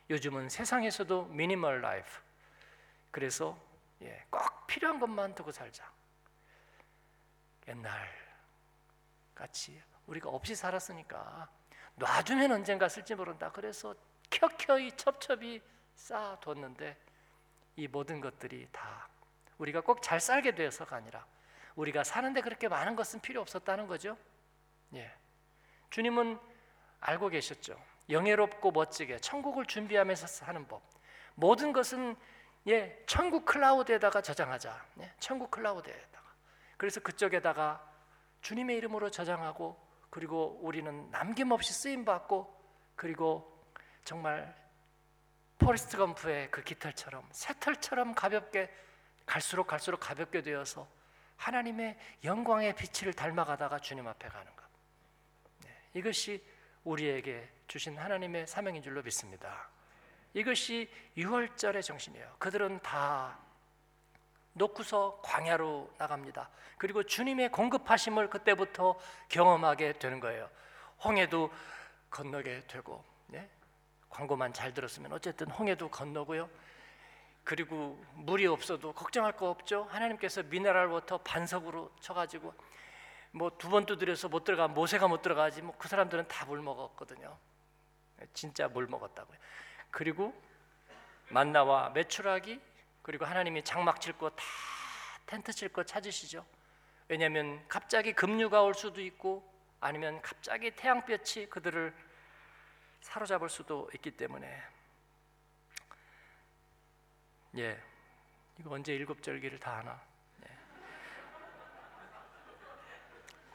요즘은 0.10 0.49
세상에서도 0.49 1.25
미니멀 1.25 1.81
라이프. 1.81 2.10
그래서 3.12 3.57
예, 4.01 4.25
꼭 4.29 4.67
필요한 4.67 4.99
것만 4.99 5.36
두고 5.36 5.51
살자. 5.51 5.91
옛날 7.67 8.07
같이 9.36 9.81
우리가 10.07 10.29
없이 10.29 10.55
살았으니까 10.55 11.49
놔두면 11.95 12.51
언젠가 12.51 12.88
쓸지 12.88 13.15
모른다. 13.15 13.51
그래서 13.51 13.93
켜켜이 14.29 14.91
첩첩이 14.95 15.62
쌓아뒀는데 15.95 16.97
이 17.75 17.88
모든 17.88 18.21
것들이 18.21 18.67
다 18.71 19.10
우리가 19.57 19.81
꼭 19.81 20.01
잘 20.01 20.19
살게 20.19 20.55
되어서가 20.55 20.95
아니라 20.95 21.25
우리가 21.78 22.04
사는데 22.04 22.42
그렇게 22.42 22.68
많은 22.68 22.96
것은 22.96 23.22
필요 23.22 23.40
없었다는 23.42 23.88
거죠. 23.88 24.18
예. 24.94 25.12
주님은 25.92 26.40
알고 27.00 27.30
계셨죠. 27.30 27.80
영예롭고 28.10 28.72
멋지게 28.72 29.20
천국을 29.20 29.66
준비하면서 29.66 30.28
사는 30.28 30.68
법. 30.68 30.82
모든 31.36 31.72
것은 31.72 32.16
예, 32.68 33.02
천국 33.06 33.46
클라우드에다가 33.46 34.22
저장하자. 34.22 34.86
예, 35.02 35.13
천국 35.20 35.52
클라우드에다가. 35.52 36.28
그래서 36.76 37.00
그쪽에다가 37.00 37.88
주님의 38.42 38.76
이름으로 38.78 39.10
저장하고 39.12 39.80
그리고 40.10 40.60
우리는 40.62 41.10
남김없이 41.12 41.74
쓰임 41.74 42.06
받고 42.06 42.54
그리고 42.96 43.63
정말 44.04 44.56
포레스트 45.60 45.98
검프의 45.98 46.50
그 46.50 46.63
깃털처럼 46.63 47.28
새털처럼 47.32 48.16
가볍게 48.16 48.72
갈수록 49.26 49.68
갈수록 49.68 50.00
가볍게 50.00 50.42
되어서 50.42 50.88
하나님의 51.38 51.97
영광의 52.23 52.76
빛을 52.76 53.13
닮아가다가 53.13 53.80
주님 53.80 54.08
앞에 54.08 54.28
가는 54.28 54.56
것. 54.56 54.65
네, 55.63 55.69
이것이 55.93 56.43
우리에게 56.84 57.47
주신 57.67 57.97
하나님의 57.97 58.47
사명인 58.47 58.82
줄로 58.82 59.02
믿습니다. 59.04 59.69
이것이 60.34 60.89
유월절의 61.15 61.84
정신이에요. 61.84 62.36
그들은 62.39 62.80
다 62.82 63.39
놓고서 64.54 65.21
광야로 65.23 65.93
나갑니다. 65.97 66.50
그리고 66.78 67.04
주님의 67.04 67.52
공급하심을 67.52 68.30
그때부터 68.30 69.00
경험하게 69.30 69.93
되는 69.93 70.19
거예요. 70.19 70.50
홍해도 71.04 71.52
건너게 72.10 72.63
되고, 72.67 73.04
예? 73.34 73.47
광고만 74.10 74.54
잘 74.54 74.73
들었으면 74.73 75.13
어쨌든 75.13 75.50
홍해도 75.52 75.89
건너고요. 75.89 76.50
그리고 77.47 77.97
물이 78.15 78.45
없어도 78.45 78.91
걱정할 78.91 79.31
거 79.31 79.49
없죠. 79.49 79.83
하나님께서 79.83 80.43
미네랄 80.43 80.88
워터 80.88 81.19
반석으로 81.19 81.93
쳐가지고 82.01 82.53
뭐 83.31 83.51
두 83.57 83.69
번 83.69 83.86
두드려서 83.86 84.27
못 84.27 84.43
들어가 84.43 84.67
모세가 84.67 85.07
못 85.07 85.21
들어가지 85.21 85.62
뭐 85.62 85.73
그 85.77 85.88
사람들은 85.88 86.27
다 86.27 86.45
물 86.45 86.62
먹었거든요. 86.62 87.38
진짜 88.33 88.67
물 88.67 88.88
먹었다고요. 88.88 89.38
그리고 89.91 90.33
만나와 91.29 91.89
메추라기 91.91 92.60
그리고 93.01 93.23
하나님이 93.23 93.63
장막 93.63 94.01
칠 94.01 94.12
거 94.17 94.29
다 94.31 94.43
텐트 95.25 95.53
칠 95.53 95.69
거 95.69 95.83
찾으시죠. 95.86 96.45
왜냐하면 97.07 97.63
갑자기 97.69 98.12
급류가 98.12 98.62
올 98.62 98.73
수도 98.73 98.99
있고 98.99 99.49
아니면 99.79 100.21
갑자기 100.21 100.71
태양볕이 100.71 101.45
그들을 101.49 101.95
사로잡을 102.99 103.47
수도 103.47 103.89
있기 103.95 104.12
때문에 104.12 104.62
예 107.58 107.78
이거 108.60 108.72
언제 108.72 108.93
일곱 108.93 109.22
절기를 109.24 109.60
다 109.60 109.78
하나 109.78 110.00
예. 110.43 110.50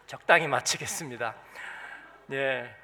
적당히 0.07 0.49
마치겠습니다. 0.49 1.35
예. 2.33 2.75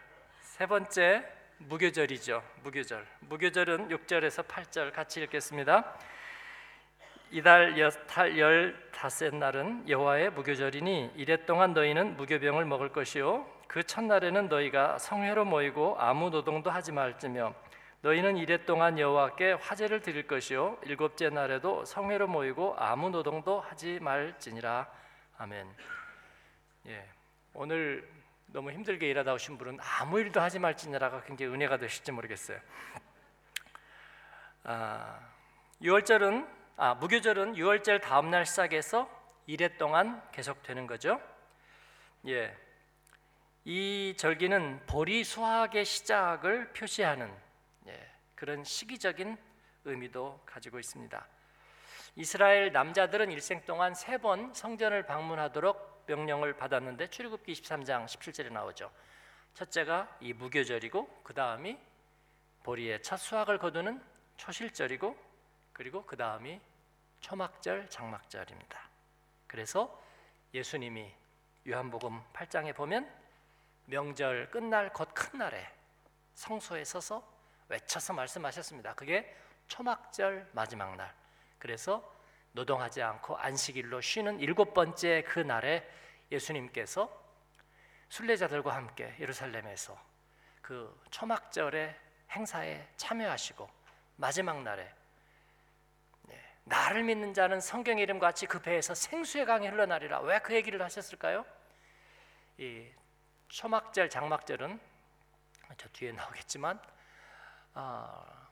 세 0.40 0.66
번째 0.66 1.24
무교절이죠. 1.58 2.42
무교절. 2.62 3.06
무교절은 3.20 3.88
6절에서 3.88 4.46
8절 4.46 4.92
같이 4.92 5.20
읽겠습니다. 5.22 5.98
이달 7.30 7.76
열다섯 7.78 9.34
날은 9.34 9.88
여호와의 9.88 10.30
무교절이니 10.30 11.12
이래 11.16 11.44
동안 11.44 11.74
너희는 11.74 12.16
무교병을 12.16 12.64
먹을 12.64 12.88
것이요 12.90 13.46
그 13.66 13.82
첫날에는 13.82 14.48
너희가 14.48 14.98
성회로 14.98 15.44
모이고 15.44 15.96
아무 15.98 16.30
노동도 16.30 16.70
하지 16.70 16.90
말지며 16.90 17.54
너희는 18.02 18.36
이래 18.36 18.64
동안 18.64 18.98
여호와께 18.98 19.52
화제를 19.52 20.02
드릴 20.02 20.26
것이요 20.26 20.78
일곱째 20.84 21.30
날에도 21.30 21.84
성회로 21.84 22.28
모이고 22.28 22.76
아무 22.78 23.10
노동도 23.10 23.60
하지 23.60 23.98
말지니라 24.00 24.88
아멘. 25.38 25.74
예, 26.86 27.08
오늘 27.54 28.08
너무 28.46 28.72
힘들게 28.72 29.08
일하다 29.08 29.34
오신 29.34 29.58
분은 29.58 29.78
아무 29.80 30.20
일도 30.20 30.40
하지 30.40 30.58
말지니라가 30.58 31.22
굉장히 31.22 31.52
은혜가 31.52 31.76
되실지 31.78 32.12
모르겠어요. 32.12 32.58
아, 34.64 35.20
6월절은 35.82 36.48
아, 36.76 36.94
무교절은 36.94 37.54
6월절 37.54 38.00
다음 38.00 38.30
날 38.30 38.46
시작해서 38.46 39.10
이래 39.46 39.76
동안 39.76 40.22
계속되는 40.32 40.86
거죠. 40.86 41.20
예. 42.26 42.56
이 43.64 44.14
절기는 44.16 44.82
보리 44.86 45.24
수확의 45.24 45.84
시작을 45.84 46.72
표시하는 46.72 47.28
예, 47.28 47.47
그런 48.38 48.62
시기적인 48.62 49.36
의미도 49.84 50.42
가지고 50.46 50.78
있습니다. 50.78 51.26
이스라엘 52.14 52.70
남자들은 52.70 53.32
일생 53.32 53.64
동안 53.64 53.94
세 53.94 54.16
번 54.18 54.54
성전을 54.54 55.06
방문하도록 55.06 56.04
명령을 56.06 56.56
받았는데 56.56 57.08
출애굽기 57.08 57.52
23장 57.52 58.06
17절에 58.06 58.52
나오죠. 58.52 58.92
첫째가 59.54 60.18
이 60.20 60.32
무교절이고 60.32 61.22
그 61.24 61.34
다음이 61.34 61.76
보리의 62.62 63.02
첫 63.02 63.16
수확을 63.16 63.58
거두는 63.58 64.00
초실절이고 64.36 65.16
그리고 65.72 66.06
그 66.06 66.16
다음이 66.16 66.60
초막절, 67.20 67.90
장막절입니다. 67.90 68.88
그래서 69.48 70.00
예수님이 70.54 71.12
요한복음 71.66 72.22
8장에 72.32 72.72
보면 72.72 73.12
명절 73.86 74.52
끝날 74.52 74.92
곧 74.92 75.12
큰 75.12 75.40
날에 75.40 75.68
성소에 76.34 76.84
서서 76.84 77.37
외쳐서 77.68 78.12
말씀하셨습니다. 78.12 78.94
그게 78.94 79.34
초막절 79.68 80.50
마지막 80.52 80.96
날. 80.96 81.14
그래서 81.58 82.16
노동하지 82.52 83.02
않고 83.02 83.36
안식일로 83.36 84.00
쉬는 84.00 84.40
일곱 84.40 84.74
번째 84.74 85.22
그 85.26 85.40
날에 85.40 85.88
예수님께서 86.32 87.08
순례자들과 88.08 88.74
함께 88.74 89.14
예루살렘에서 89.20 89.98
그 90.62 91.00
초막절의 91.10 91.94
행사에 92.30 92.88
참여하시고 92.96 93.68
마지막 94.16 94.62
날에 94.62 94.92
나를 96.68 97.02
믿는 97.02 97.32
자는 97.32 97.60
성경 97.60 97.98
이름 97.98 98.18
같이 98.18 98.46
그 98.46 98.60
배에서 98.60 98.94
생수의 98.94 99.46
강이 99.46 99.68
흘러나리라. 99.68 100.20
왜 100.20 100.38
그 100.40 100.54
얘기를 100.54 100.80
하셨을까요? 100.82 101.44
이 102.58 102.86
초막절, 103.48 104.10
장막절은 104.10 104.78
저 105.78 105.88
뒤에 105.90 106.12
나오겠지만 106.12 106.78
어, 106.78 106.97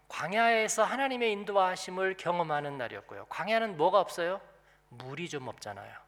광야에서 0.08 0.84
하나님의 0.84 1.32
인도하심을 1.32 2.16
경험하는 2.16 2.78
날이었고요. 2.78 3.26
광야는 3.26 3.76
뭐가 3.76 4.00
없어요? 4.00 4.40
물이 4.88 5.28
좀 5.28 5.48
없잖아요. 5.48 6.06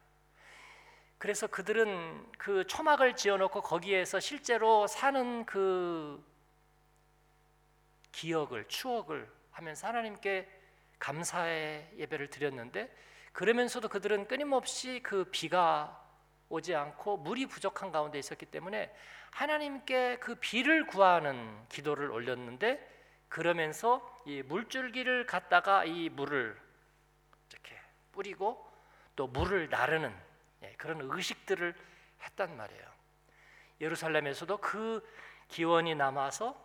그래서 1.17 1.47
그들은 1.47 2.31
그 2.37 2.65
초막을 2.65 3.15
지어놓고 3.15 3.61
거기에서 3.61 4.19
실제로 4.21 4.87
사는 4.87 5.45
그 5.45 6.25
기억을 8.13 8.67
추억을 8.69 9.29
하면서 9.51 9.87
하나님께 9.87 10.49
감사의 10.97 11.91
예배를 11.97 12.29
드렸는데 12.29 12.89
그러면서도 13.33 13.89
그들은 13.89 14.27
끊임없이 14.27 15.01
그 15.03 15.25
비가 15.25 16.01
오지 16.47 16.73
않고 16.73 17.17
물이 17.17 17.45
부족한 17.45 17.91
가운데 17.91 18.17
있었기 18.17 18.45
때문에 18.47 18.93
하나님께 19.31 20.17
그 20.19 20.35
비를 20.35 20.87
구하는 20.87 21.65
기도를 21.69 22.11
올렸는데 22.11 22.98
그러면서 23.29 24.21
이 24.25 24.41
물줄기를 24.41 25.25
갖다가 25.25 25.85
이 25.85 26.09
물을 26.09 26.59
이렇게 27.51 27.79
뿌리고 28.11 28.67
또 29.15 29.27
물을 29.27 29.69
나르는 29.69 30.13
예, 30.63 30.73
그런 30.77 30.99
의식들을 31.01 31.73
했단 32.23 32.57
말이에요. 32.57 32.89
예루살렘에서도 33.79 34.57
그 34.57 35.07
기원이 35.47 35.95
남아서 35.95 36.59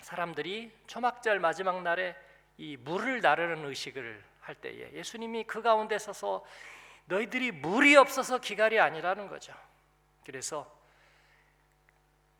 사람들이 0.00 0.76
초막절 0.86 1.38
마지막 1.38 1.82
날에 1.82 2.16
이 2.56 2.76
물을 2.76 3.20
나르는 3.20 3.64
의식을 3.66 4.24
할 4.40 4.54
때에 4.54 4.92
예수님이 4.92 5.44
그 5.44 5.62
가운데 5.62 5.98
서서 5.98 6.44
너희들이 7.04 7.52
물이 7.52 7.96
없어서 7.96 8.38
기갈이 8.38 8.80
아니라는 8.80 9.28
거죠. 9.28 9.54
그래서 10.24 10.70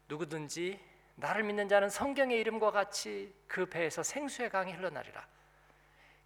누구든지 0.08 0.80
나를 1.20 1.42
믿는 1.44 1.68
자는 1.68 1.90
성경의 1.90 2.40
이름과 2.40 2.70
같이 2.70 3.34
그 3.46 3.66
배에서 3.66 4.02
생수의 4.02 4.48
강이 4.48 4.72
흘러나리라. 4.72 5.26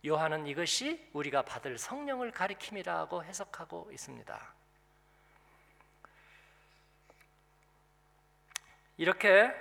요한은 0.06 0.46
이것이 0.46 1.10
우리가 1.12 1.42
받을 1.42 1.78
성령을 1.78 2.30
가리킴이라고 2.30 3.24
해석하고 3.24 3.90
있습니다. 3.90 4.54
이렇게 8.96 9.52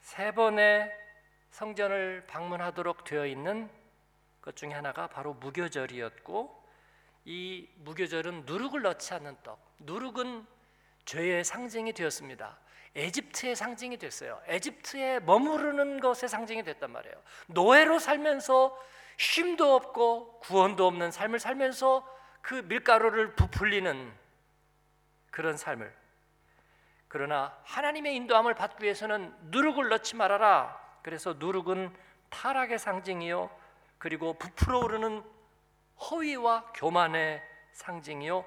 세 0.00 0.30
번의 0.30 0.96
성전을 1.50 2.24
방문하도록 2.28 3.02
되어 3.04 3.26
있는 3.26 3.68
것 4.40 4.54
중에 4.54 4.72
하나가 4.72 5.08
바로 5.08 5.34
무교절이었고 5.34 6.62
이 7.24 7.68
무교절은 7.76 8.44
누룩을 8.46 8.82
넣지 8.82 9.14
않는 9.14 9.36
떡. 9.42 9.58
누룩은 9.80 10.46
죄의 11.06 11.44
상징이 11.44 11.92
되었습니다. 11.92 12.58
에집트의 12.94 13.56
상징이 13.56 13.96
됐어요. 13.96 14.40
에집트에 14.46 15.20
머무르는 15.20 16.00
것의 16.00 16.28
상징이 16.28 16.62
됐단 16.62 16.90
말이에요. 16.90 17.14
노예로 17.46 17.98
살면서 17.98 18.78
쉼도 19.16 19.74
없고 19.74 20.40
구원도 20.40 20.86
없는 20.86 21.10
삶을 21.10 21.38
살면서 21.38 22.06
그 22.42 22.54
밀가루를 22.54 23.34
부풀리는 23.34 24.12
그런 25.30 25.56
삶을 25.56 25.94
그러나 27.08 27.56
하나님의 27.64 28.16
인도함을 28.16 28.54
받기 28.54 28.82
위해서는 28.82 29.34
누룩을 29.50 29.88
넣지 29.90 30.16
말아라. 30.16 30.80
그래서 31.02 31.34
누룩은 31.34 31.94
타락의 32.30 32.78
상징이요 32.78 33.50
그리고 33.98 34.34
부풀어 34.34 34.80
오르는 34.80 35.22
허위와 36.00 36.72
교만의 36.74 37.42
상징이요 37.72 38.44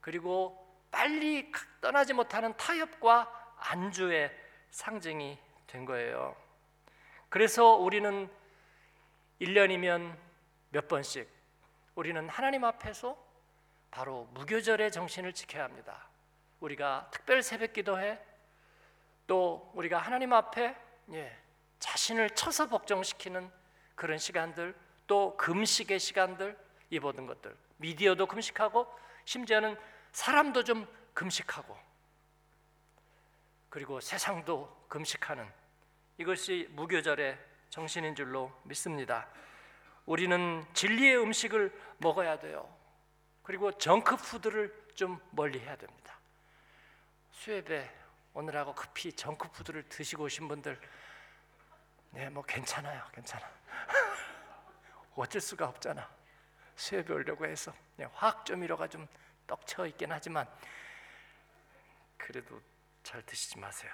그리고 0.00 0.66
빨리 0.90 1.50
떠나지 1.80 2.12
못하는 2.12 2.56
타협과 2.56 3.37
안주의 3.58 4.30
상징이 4.70 5.38
된 5.66 5.84
거예요. 5.84 6.36
그래서 7.28 7.74
우리는 7.74 8.30
1년이면 9.40 10.16
몇 10.70 10.88
번씩 10.88 11.28
우리는 11.94 12.28
하나님 12.28 12.64
앞에서 12.64 13.16
바로 13.90 14.28
무교절의 14.32 14.92
정신을 14.92 15.32
지켜야 15.32 15.64
합니다. 15.64 16.08
우리가 16.60 17.08
특별 17.12 17.42
새벽 17.42 17.72
기도회 17.72 18.22
또 19.26 19.70
우리가 19.74 19.98
하나님 19.98 20.32
앞에 20.32 20.76
예, 21.12 21.38
자신을 21.78 22.30
쳐서 22.30 22.66
복종시키는 22.66 23.50
그런 23.94 24.18
시간들 24.18 24.74
또 25.06 25.36
금식의 25.36 25.98
시간들 25.98 26.56
이 26.90 26.98
모든 26.98 27.26
것들 27.26 27.56
미디어도 27.76 28.26
금식하고 28.26 28.86
심지어는 29.24 29.76
사람도 30.12 30.64
좀 30.64 30.86
금식하고 31.14 31.76
그리고 33.68 34.00
세상도 34.00 34.86
금식하는 34.88 35.50
이것이 36.16 36.68
무교절의 36.72 37.38
정신인 37.70 38.14
줄로 38.14 38.52
믿습니다. 38.64 39.28
우리는 40.06 40.64
진리의 40.72 41.18
음식을 41.18 41.72
먹어야 41.98 42.38
돼요. 42.38 42.68
그리고 43.42 43.70
정크푸드를 43.72 44.88
좀 44.94 45.20
멀리 45.30 45.60
해야 45.60 45.76
됩니다. 45.76 46.18
수협에 47.32 47.90
오늘하고 48.34 48.74
급히 48.74 49.12
정크푸드를 49.12 49.88
드시고 49.88 50.24
오신 50.24 50.48
분들, 50.48 50.80
네, 52.10 52.28
뭐 52.30 52.42
괜찮아요, 52.42 53.04
괜찮아. 53.12 53.48
어쩔 55.14 55.40
수가 55.40 55.68
없잖아. 55.68 56.08
수협에 56.76 57.12
오려고 57.12 57.44
해서 57.44 57.72
네, 57.96 58.06
화학조미료가 58.12 58.88
좀 58.88 59.06
떡쳐 59.46 59.86
있긴 59.86 60.12
하지만 60.12 60.48
그래도 62.16 62.60
잘 63.02 63.24
드시지 63.24 63.58
마세요. 63.58 63.92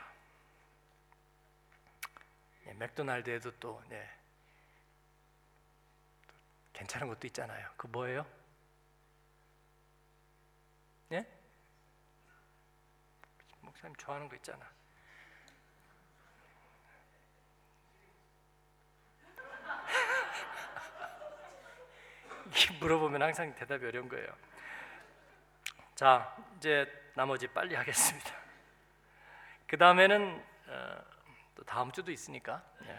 네, 2.64 2.74
맥도날드에도 2.74 3.50
또 3.58 3.82
네, 3.88 4.10
괜찮은 6.72 7.08
것도 7.08 7.26
있잖아요. 7.28 7.70
그 7.76 7.86
뭐예요? 7.86 8.26
예? 11.12 11.26
목사님 13.60 13.94
좋아하는 13.96 14.28
거 14.28 14.36
있잖아. 14.36 14.70
물어보면 22.80 23.22
항상 23.22 23.54
대답이 23.54 23.86
어려운 23.86 24.08
거예요. 24.08 24.26
자, 25.94 26.36
이제 26.56 26.90
나머지 27.14 27.46
빨리 27.46 27.74
하겠습니다. 27.74 28.43
그 29.66 29.78
다음에는 29.78 30.44
어, 30.68 30.96
또 31.54 31.64
다음 31.64 31.90
주도 31.92 32.10
있으니까 32.12 32.62
예. 32.86 32.98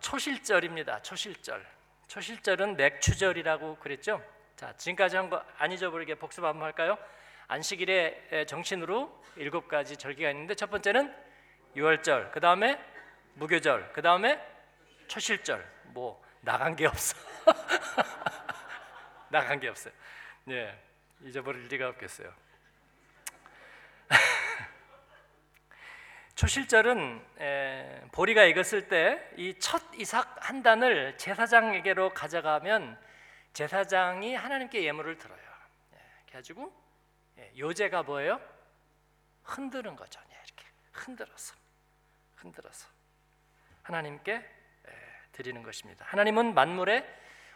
초실절입니다. 0.00 1.02
초실절. 1.02 1.66
초실절은 2.08 2.76
맥추절이라고 2.76 3.76
그랬죠. 3.78 4.22
자, 4.56 4.72
지금까지 4.76 5.16
한 5.16 5.30
거 5.30 5.42
안 5.58 5.72
잊어버리게 5.72 6.16
복습 6.16 6.44
한번 6.44 6.64
할까요? 6.66 6.98
안식일의 7.48 8.46
정신으로 8.46 9.22
일곱 9.36 9.68
가지 9.68 9.96
절기가 9.96 10.30
있는데 10.30 10.54
첫 10.54 10.70
번째는 10.70 11.14
유월절, 11.76 12.30
그 12.30 12.40
다음에 12.40 12.80
무교절, 13.34 13.92
그 13.92 14.00
다음에 14.02 14.40
초실절. 15.08 15.72
뭐 15.86 16.22
나간 16.40 16.76
게 16.76 16.86
없어. 16.86 17.16
나간 19.30 19.58
게 19.58 19.68
없어요. 19.68 19.92
네, 20.44 20.78
잊어버릴 21.22 21.66
리가 21.68 21.88
없겠어요. 21.88 22.32
초실절은 26.34 27.24
에, 27.40 28.02
보리가 28.12 28.44
익었을 28.44 28.88
때 28.88 29.20
이 29.36 29.54
첫 29.60 29.82
이삭 29.94 30.36
한 30.48 30.62
단을 30.62 31.16
제사장에게로 31.16 32.10
가져가면 32.10 32.98
제사장이 33.52 34.34
하나님께 34.34 34.82
예물을 34.84 35.16
들어요. 35.16 35.38
예, 35.94 35.98
그래가지고 36.26 36.72
예, 37.38 37.52
요제가 37.56 38.02
뭐예요? 38.02 38.40
흔드는 39.44 39.94
거죠. 39.94 40.20
예, 40.30 40.34
이렇게 40.44 40.64
흔들어서 40.92 41.54
흔들어서 42.36 42.88
하나님께 43.84 44.32
예, 44.32 44.92
드리는 45.32 45.62
것입니다. 45.62 46.04
하나님은 46.08 46.54
만물의 46.54 47.06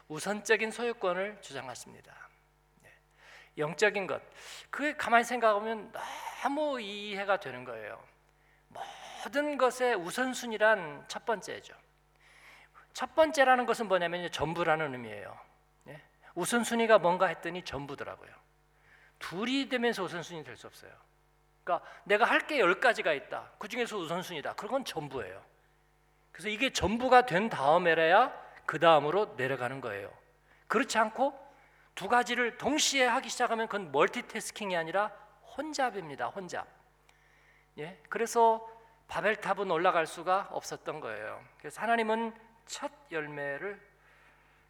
우선적인 0.07 0.71
소유권을 0.71 1.43
주장하십니다. 1.43 2.15
예, 2.85 2.93
영적인 3.59 4.07
것, 4.07 4.23
그게 4.71 4.97
가만히 4.97 5.25
생각하면 5.25 5.93
너무 6.43 6.81
이해가 6.81 7.41
되는 7.41 7.65
거예요. 7.65 8.03
모든 9.25 9.59
것의 9.59 9.95
우선순위란 9.97 11.05
첫 11.09 11.25
번째죠. 11.25 11.75
첫 12.93 13.15
번째라는 13.15 13.67
것은 13.67 13.89
뭐냐면 13.89 14.31
전부라는 14.31 14.93
의미예요. 14.93 15.39
예? 15.89 16.03
우선순위가 16.35 16.99
뭔가 16.99 17.27
했더니 17.27 17.63
전부더라고요. 17.65 18.31
둘이 19.19 19.69
되면서 19.69 20.03
우선순위 20.03 20.45
될 20.45 20.57
수 20.57 20.67
없어요. 20.67 20.93
그러니까 21.65 21.87
내가 22.05 22.25
할 22.25 22.47
게 22.47 22.59
열 22.61 22.81
가지가 22.81 23.13
있다. 23.13 23.51
그 23.59 23.69
중에서 23.69 23.97
우선순위다. 23.99 24.55
그건 24.55 24.85
전부예요. 24.85 25.45
그래서 26.33 26.49
이게 26.49 26.71
전부가 26.73 27.27
된 27.27 27.49
다음에라야 27.49 28.33
그 28.65 28.79
다음으로 28.79 29.35
내려가는 29.37 29.81
거예요. 29.81 30.13
그렇지 30.69 30.99
않고 30.99 31.47
두 31.95 32.09
가지를 32.09 32.59
동시에 32.59 33.05
하기 33.07 33.29
시작하면 33.29 33.67
그건 33.67 33.91
멀티태스킹이 33.93 34.77
아니라 34.77 35.11
혼잡입니다. 35.57 36.29
혼잡. 36.29 36.67
예, 37.79 38.01
그래서 38.09 38.67
바벨탑은 39.09 39.71
올라갈 39.71 40.07
수가 40.07 40.49
없었던 40.51 41.01
거예요. 41.01 41.43
그래서 41.59 41.81
하나님은 41.81 42.35
첫 42.67 42.91
열매를 43.11 43.81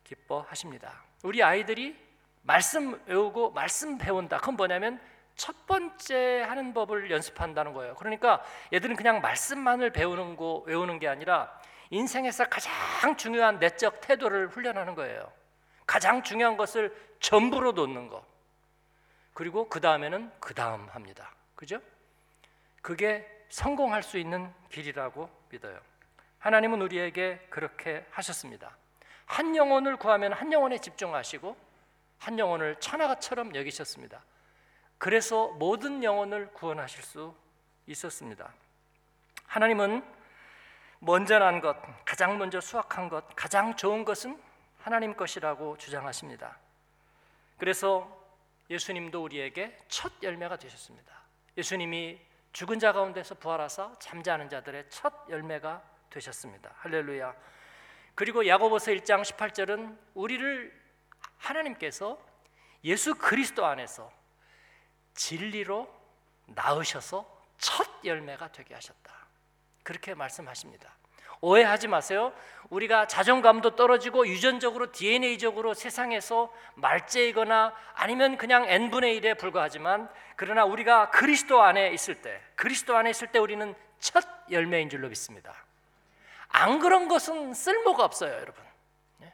기뻐하십니다. 0.04 1.02
우리 1.22 1.42
아이들이 1.42 1.98
말씀 2.42 3.00
외우고 3.06 3.50
말씀 3.50 3.98
배운다. 3.98 4.38
그건 4.38 4.56
뭐냐면 4.56 5.00
첫 5.34 5.66
번째 5.66 6.42
하는 6.42 6.72
법을 6.72 7.10
연습한다는 7.10 7.72
거예요. 7.72 7.94
그러니까 7.96 8.42
얘들은 8.72 8.96
그냥 8.96 9.20
말씀만을 9.20 9.90
배우는 9.90 10.36
거 10.36 10.62
외우는 10.66 10.98
게 10.98 11.08
아니라 11.08 11.60
인생에서 11.90 12.44
가장 12.48 13.16
중요한 13.16 13.58
내적 13.58 14.00
태도를 14.00 14.48
훈련하는 14.48 14.94
거예요. 14.94 15.30
가장 15.86 16.22
중요한 16.22 16.56
것을 16.56 16.94
전부로 17.20 17.72
놓는 17.72 18.08
거. 18.08 18.24
그리고 19.32 19.68
그 19.68 19.80
다음에는 19.80 20.32
그 20.40 20.54
다음 20.54 20.88
합니다. 20.88 21.32
그죠? 21.54 21.80
그게 22.82 23.37
성공할 23.48 24.02
수 24.02 24.18
있는 24.18 24.52
길이라고 24.70 25.28
믿어요. 25.50 25.80
하나님은 26.38 26.80
우리에게 26.82 27.46
그렇게 27.50 28.06
하셨습니다. 28.10 28.76
한 29.26 29.54
영혼을 29.56 29.96
구하면 29.96 30.32
한 30.32 30.52
영혼에 30.52 30.78
집중하시고 30.78 31.56
한 32.18 32.38
영혼을 32.38 32.76
천하가처럼 32.80 33.54
여기셨습니다. 33.54 34.22
그래서 34.98 35.48
모든 35.48 36.02
영혼을 36.02 36.52
구원하실 36.52 37.02
수 37.02 37.34
있었습니다. 37.86 38.52
하나님은 39.46 40.04
먼저 41.00 41.38
난 41.38 41.60
것, 41.60 41.76
가장 42.04 42.38
먼저 42.38 42.60
수확한 42.60 43.08
것, 43.08 43.24
가장 43.36 43.76
좋은 43.76 44.04
것은 44.04 44.40
하나님 44.78 45.14
것이라고 45.14 45.76
주장하십니다. 45.76 46.58
그래서 47.56 48.18
예수님도 48.70 49.22
우리에게 49.22 49.78
첫 49.88 50.12
열매가 50.22 50.56
되셨습니다. 50.56 51.12
예수님이 51.56 52.20
죽은 52.52 52.78
자 52.78 52.92
가운데서 52.92 53.36
부활하사 53.36 53.96
잠자는 53.98 54.48
자들의 54.48 54.86
첫 54.90 55.12
열매가 55.28 55.82
되셨습니다. 56.10 56.72
할렐루야. 56.76 57.34
그리고 58.14 58.46
야고보서 58.46 58.90
1장 58.92 59.22
18절은 59.22 59.96
우리를 60.14 60.88
하나님께서 61.36 62.18
예수 62.84 63.14
그리스도 63.14 63.64
안에서 63.64 64.10
진리로 65.14 65.92
낳으셔서 66.46 67.46
첫 67.58 67.86
열매가 68.04 68.52
되게 68.52 68.74
하셨다. 68.74 69.12
그렇게 69.82 70.14
말씀하십니다. 70.14 70.96
오해하지 71.40 71.88
마세요. 71.88 72.32
우리가 72.70 73.06
자존감도 73.06 73.76
떨어지고 73.76 74.26
유전적으로 74.26 74.92
DNA적으로 74.92 75.72
세상에서 75.74 76.52
말째이거나 76.74 77.74
아니면 77.94 78.36
그냥 78.36 78.66
n분의 78.68 79.20
1에 79.20 79.38
불과하지만 79.38 80.08
그러나 80.36 80.64
우리가 80.64 81.10
그리스도 81.10 81.62
안에 81.62 81.92
있을 81.92 82.20
때 82.20 82.40
그리스도 82.56 82.96
안에 82.96 83.10
있을 83.10 83.28
때 83.28 83.38
우리는 83.38 83.74
첫 83.98 84.24
열매인 84.50 84.90
줄로 84.90 85.08
믿습니다. 85.08 85.54
안 86.48 86.78
그런 86.78 87.08
것은 87.08 87.54
쓸모가 87.54 88.04
없어요, 88.04 88.32
여러분. 88.32 88.62
네? 89.18 89.32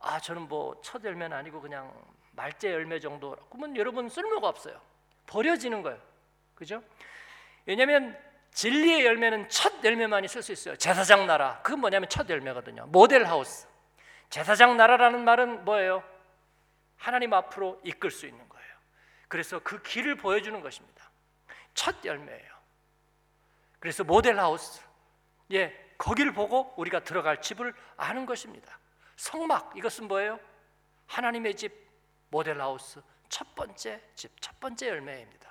아, 0.00 0.20
저는 0.20 0.48
뭐 0.48 0.80
첫 0.82 1.04
열매는 1.04 1.36
아니고 1.36 1.60
그냥 1.60 1.92
말째 2.32 2.72
열매 2.72 3.00
정도. 3.00 3.36
그러면 3.50 3.76
여러분 3.76 4.08
쓸모가 4.08 4.48
없어요. 4.48 4.80
버려지는 5.26 5.82
거예요. 5.82 5.98
그죠? 6.54 6.82
왜냐하면 7.64 8.16
진리의 8.56 9.04
열매는 9.04 9.50
첫 9.50 9.84
열매만 9.84 10.24
있을 10.24 10.40
수 10.40 10.50
있어요. 10.50 10.76
제사장 10.76 11.26
나라. 11.26 11.60
그건 11.62 11.80
뭐냐면 11.80 12.08
첫 12.08 12.28
열매거든요. 12.30 12.86
모델 12.86 13.26
하우스. 13.26 13.68
제사장 14.30 14.78
나라라는 14.78 15.24
말은 15.24 15.66
뭐예요? 15.66 16.02
하나님 16.96 17.34
앞으로 17.34 17.78
이끌 17.84 18.10
수 18.10 18.24
있는 18.24 18.48
거예요. 18.48 18.74
그래서 19.28 19.58
그 19.58 19.82
길을 19.82 20.16
보여주는 20.16 20.58
것입니다. 20.62 21.10
첫 21.74 22.02
열매예요. 22.02 22.56
그래서 23.78 24.04
모델 24.04 24.38
하우스. 24.38 24.80
예, 25.52 25.94
거기를 25.98 26.32
보고 26.32 26.72
우리가 26.78 27.00
들어갈 27.00 27.42
집을 27.42 27.74
아는 27.98 28.24
것입니다. 28.24 28.78
성막 29.16 29.76
이것은 29.76 30.08
뭐예요? 30.08 30.40
하나님의 31.08 31.56
집 31.56 31.74
모델 32.30 32.58
하우스 32.58 33.02
첫 33.28 33.54
번째 33.54 34.02
집, 34.14 34.32
첫 34.40 34.58
번째 34.60 34.88
열매입니다. 34.88 35.45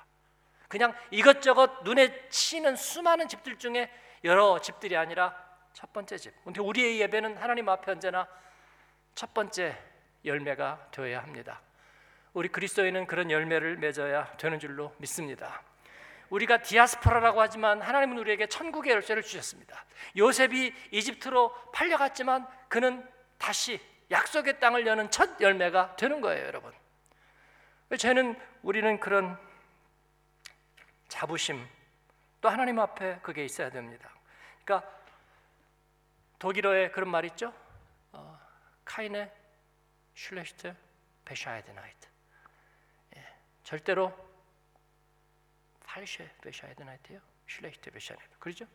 그냥 0.76 0.94
이것저것 1.10 1.84
눈에 1.86 2.28
치는 2.28 2.76
수많은 2.76 3.30
집들 3.30 3.58
중에 3.58 3.90
여러 4.26 4.60
집들이 4.60 4.98
아니라 4.98 5.34
첫 5.72 5.94
번째 5.94 6.18
집. 6.18 6.34
근데 6.44 6.60
우리의 6.60 7.00
예배는 7.00 7.38
하나님 7.38 7.70
앞에 7.70 7.94
언제나 7.94 8.28
첫 9.14 9.34
번째 9.34 9.78
열매가 10.26 10.90
되어야 10.92 11.22
합니다. 11.22 11.62
우리 12.34 12.50
그리스도인은 12.50 13.08
그런 13.08 13.32
열매를 13.32 13.78
맺어야 13.78 14.36
되는 14.36 14.60
줄로 14.60 14.94
믿습니다. 14.98 15.62
우리가 16.30 16.62
디아스포라라고 16.62 17.40
하지만 17.40 17.82
하나님은 17.82 18.18
우리에게 18.18 18.48
천국의 18.48 18.92
열쇠를 18.96 19.24
주셨습니다. 19.24 19.86
요셉이 20.18 20.74
이집트로 20.92 21.72
팔려갔지만 21.72 22.46
그는 22.68 23.08
다시 23.38 23.80
약속의 24.12 24.60
땅을 24.60 24.86
여는 24.86 25.10
첫 25.10 25.40
열매가 25.40 25.96
되는 25.96 26.20
거예요, 26.20 26.46
여러분. 26.48 26.74
저는 27.98 28.38
우리는 28.62 29.00
그런 29.00 29.40
자부심 31.08 31.68
또 32.42 32.50
하나님 32.50 32.80
앞에 32.80 33.20
그게 33.22 33.46
있어야 33.46 33.70
됩니다. 33.70 34.10
그러니까 34.64 34.90
독일어에 36.40 36.92
그런 36.92 37.10
말 37.10 37.26
있죠. 37.26 37.54
어, 38.12 38.40
keine 38.84 39.32
schlecht 40.14 40.76
Bescheidenheit. 41.26 42.08
예, 43.18 43.36
절대로 43.64 44.14
falsche 45.86 46.30
Bescheidenheit요. 46.42 47.20
schlecht 47.48 47.92
Bescheid. 47.92 48.24
그렇죠? 48.40 48.66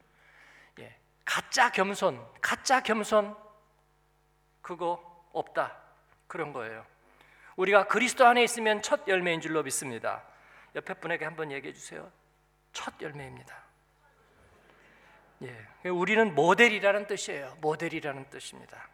예, 0.79 0.97
가짜 1.25 1.71
겸손, 1.71 2.25
가짜 2.41 2.81
겸손 2.81 3.37
그거 4.63 5.29
없다. 5.33 5.77
그런 6.27 6.53
거예요. 6.53 6.87
우리가 7.57 7.87
그리스도 7.89 8.27
안에 8.27 8.43
있으면 8.45 8.83
첫 8.83 9.07
열매인 9.09 9.41
줄로 9.41 9.63
믿습니다. 9.63 10.23
옆에 10.75 10.95
분에게 10.95 11.25
한번 11.25 11.51
얘기해 11.51 11.73
주세요. 11.73 12.11
첫 12.73 12.95
열매입니다. 13.01 13.57
예, 15.43 15.89
우리는 15.89 16.35
모델이라는 16.35 17.07
뜻이에요. 17.07 17.57
모델이라는 17.61 18.29
뜻입니다. 18.31 18.89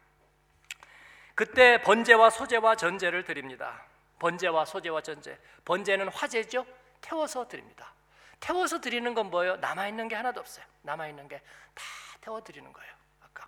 그때 1.35 1.81
번제와 1.81 2.29
소제와 2.29 2.75
전제를 2.75 3.23
드립니다. 3.23 3.85
번제와 4.19 4.65
소제와 4.65 5.01
전제. 5.01 5.37
번제는 5.65 6.09
화제죠. 6.09 6.65
태워서 7.01 7.47
드립니다. 7.47 7.93
태워서 8.39 8.79
드리는 8.81 9.13
건 9.13 9.29
뭐예요? 9.29 9.57
남아 9.57 9.87
있는 9.87 10.07
게 10.07 10.15
하나도 10.15 10.39
없어요. 10.39 10.65
남아 10.83 11.07
있는 11.07 11.27
게 11.27 11.41
다 11.73 11.83
태워 12.21 12.41
드리는 12.41 12.71
거예요. 12.73 12.93
아까 13.21 13.47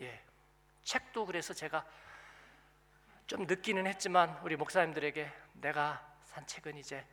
예, 0.00 0.22
책도 0.84 1.26
그래서 1.26 1.52
제가 1.52 1.84
좀 3.26 3.46
늦기는 3.46 3.84
했지만 3.86 4.38
우리 4.42 4.56
목사님들에게 4.56 5.32
내가 5.54 6.04
산 6.24 6.46
책은 6.46 6.76
이제 6.76 7.04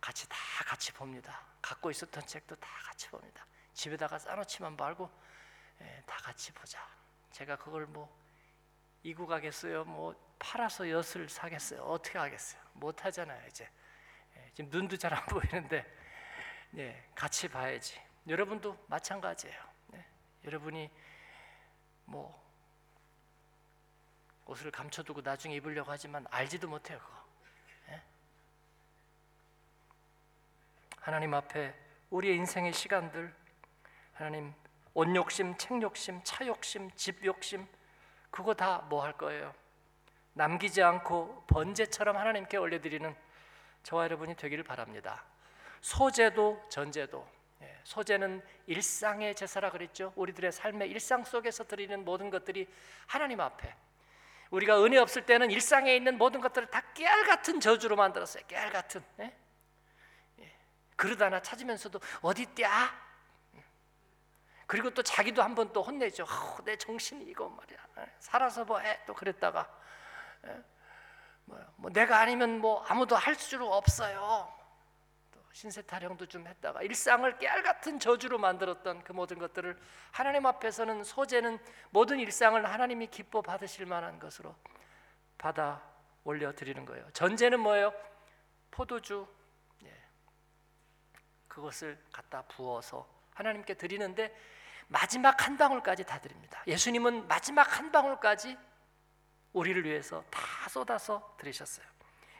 같이 0.00 0.28
다 0.28 0.36
같이 0.64 0.92
봅니다. 0.92 1.40
갖고 1.60 1.90
있었던 1.90 2.26
책도 2.26 2.56
다 2.56 2.68
같이 2.84 3.08
봅니다. 3.08 3.44
집에다가 3.74 4.18
싸놓지만 4.18 4.76
말고 4.76 5.10
예, 5.80 6.02
다 6.06 6.16
같이 6.18 6.52
보자. 6.52 6.86
제가 7.32 7.56
그걸 7.56 7.86
뭐 7.86 8.08
이구 9.02 9.26
가겠어요? 9.26 9.84
뭐 9.84 10.14
팔아서 10.38 10.88
엿을 10.88 11.28
사겠어요? 11.28 11.82
어떻게 11.82 12.18
하겠어요? 12.18 12.60
못 12.74 13.04
하잖아요 13.04 13.46
이제. 13.48 13.68
예, 14.36 14.50
지금 14.54 14.70
눈도 14.70 14.96
잘 14.96 15.12
안 15.14 15.24
보이는데 15.26 15.84
예, 16.76 17.08
같이 17.14 17.48
봐야지. 17.48 18.00
여러분도 18.28 18.84
마찬가지예요. 18.88 19.62
예, 19.94 20.06
여러분이 20.44 20.90
뭐 22.04 22.44
옷을 24.46 24.70
감춰두고 24.70 25.20
나중에 25.22 25.56
입으려고 25.56 25.90
하지만 25.90 26.24
알지도 26.30 26.68
못해요 26.68 26.98
그거. 27.00 27.24
예? 27.88 28.02
하나님 31.06 31.34
앞에 31.34 31.72
우리의 32.10 32.34
인생의 32.34 32.72
시간들 32.72 33.32
하나님 34.12 34.52
옷 34.92 35.14
욕심, 35.14 35.56
책 35.56 35.80
욕심, 35.80 36.20
차 36.24 36.44
욕심, 36.44 36.90
집 36.96 37.24
욕심 37.24 37.64
그거 38.28 38.52
다 38.54 38.84
뭐 38.90 39.04
할 39.04 39.12
거예요? 39.12 39.54
남기지 40.32 40.82
않고 40.82 41.44
번제처럼 41.46 42.16
하나님께 42.16 42.56
올려드리는 42.56 43.14
저와 43.84 44.02
여러분이 44.02 44.34
되기를 44.34 44.64
바랍니다. 44.64 45.22
소제도 45.80 46.60
전제도 46.68 47.24
예, 47.62 47.78
소제는 47.84 48.42
일상의 48.66 49.36
제사라 49.36 49.70
그랬죠. 49.70 50.12
우리들의 50.16 50.50
삶의 50.50 50.90
일상 50.90 51.22
속에서 51.22 51.62
드리는 51.62 52.04
모든 52.04 52.30
것들이 52.30 52.66
하나님 53.06 53.40
앞에 53.40 53.72
우리가 54.50 54.82
은혜 54.82 54.98
없을 54.98 55.24
때는 55.24 55.52
일상에 55.52 55.94
있는 55.94 56.18
모든 56.18 56.40
것들을 56.40 56.66
다 56.68 56.80
깨알 56.94 57.26
같은 57.26 57.60
저주로 57.60 57.94
만들었어요. 57.94 58.42
깨알 58.48 58.72
같은. 58.72 59.04
예? 59.20 59.45
하나 60.96 61.40
찾으면서도 61.40 62.00
어디 62.22 62.42
있냐? 62.42 63.06
그리고 64.66 64.90
또 64.90 65.02
자기도 65.02 65.42
한 65.42 65.54
번 65.54 65.72
또 65.72 65.82
혼내죠. 65.82 66.24
어, 66.24 66.58
내 66.64 66.76
정신이 66.76 67.24
이거 67.26 67.48
말이야. 67.48 67.78
예, 67.98 68.12
살아서 68.18 68.64
뭐해? 68.64 69.04
또 69.06 69.14
그랬다가 69.14 69.68
예? 70.46 70.62
뭐, 71.44 71.58
뭐 71.76 71.90
내가 71.92 72.18
아니면 72.20 72.58
뭐 72.58 72.82
아무도 72.84 73.14
할수 73.14 73.62
없어요. 73.64 74.52
또 75.30 75.40
신세 75.52 75.82
타령도 75.82 76.26
좀 76.26 76.46
했다가 76.48 76.82
일상을 76.82 77.38
깨알 77.38 77.62
같은 77.62 78.00
저주로 78.00 78.38
만들었던 78.38 79.04
그 79.04 79.12
모든 79.12 79.38
것들을 79.38 79.78
하나님 80.10 80.46
앞에서는 80.46 81.04
소재는 81.04 81.58
모든 81.90 82.18
일상을 82.18 82.64
하나님이 82.68 83.06
기뻐 83.06 83.42
받으실 83.42 83.86
만한 83.86 84.18
것으로 84.18 84.56
받아 85.38 85.80
올려 86.24 86.52
드리는 86.52 86.84
거예요. 86.84 87.08
전제는 87.12 87.60
뭐예요? 87.60 87.92
포도주 88.72 89.28
예. 89.30 89.45
그것을 91.56 91.98
갖다 92.12 92.42
부어서 92.42 93.08
하나님께 93.32 93.74
드리는데 93.74 94.34
마지막 94.88 95.46
한 95.46 95.56
방울까지 95.56 96.04
다 96.04 96.20
드립니다. 96.20 96.62
예수님은 96.66 97.28
마지막 97.28 97.78
한 97.78 97.90
방울까지 97.90 98.58
우리를 99.54 99.84
위해서 99.86 100.22
다 100.30 100.68
쏟아서 100.68 101.34
드리셨어요. 101.38 101.86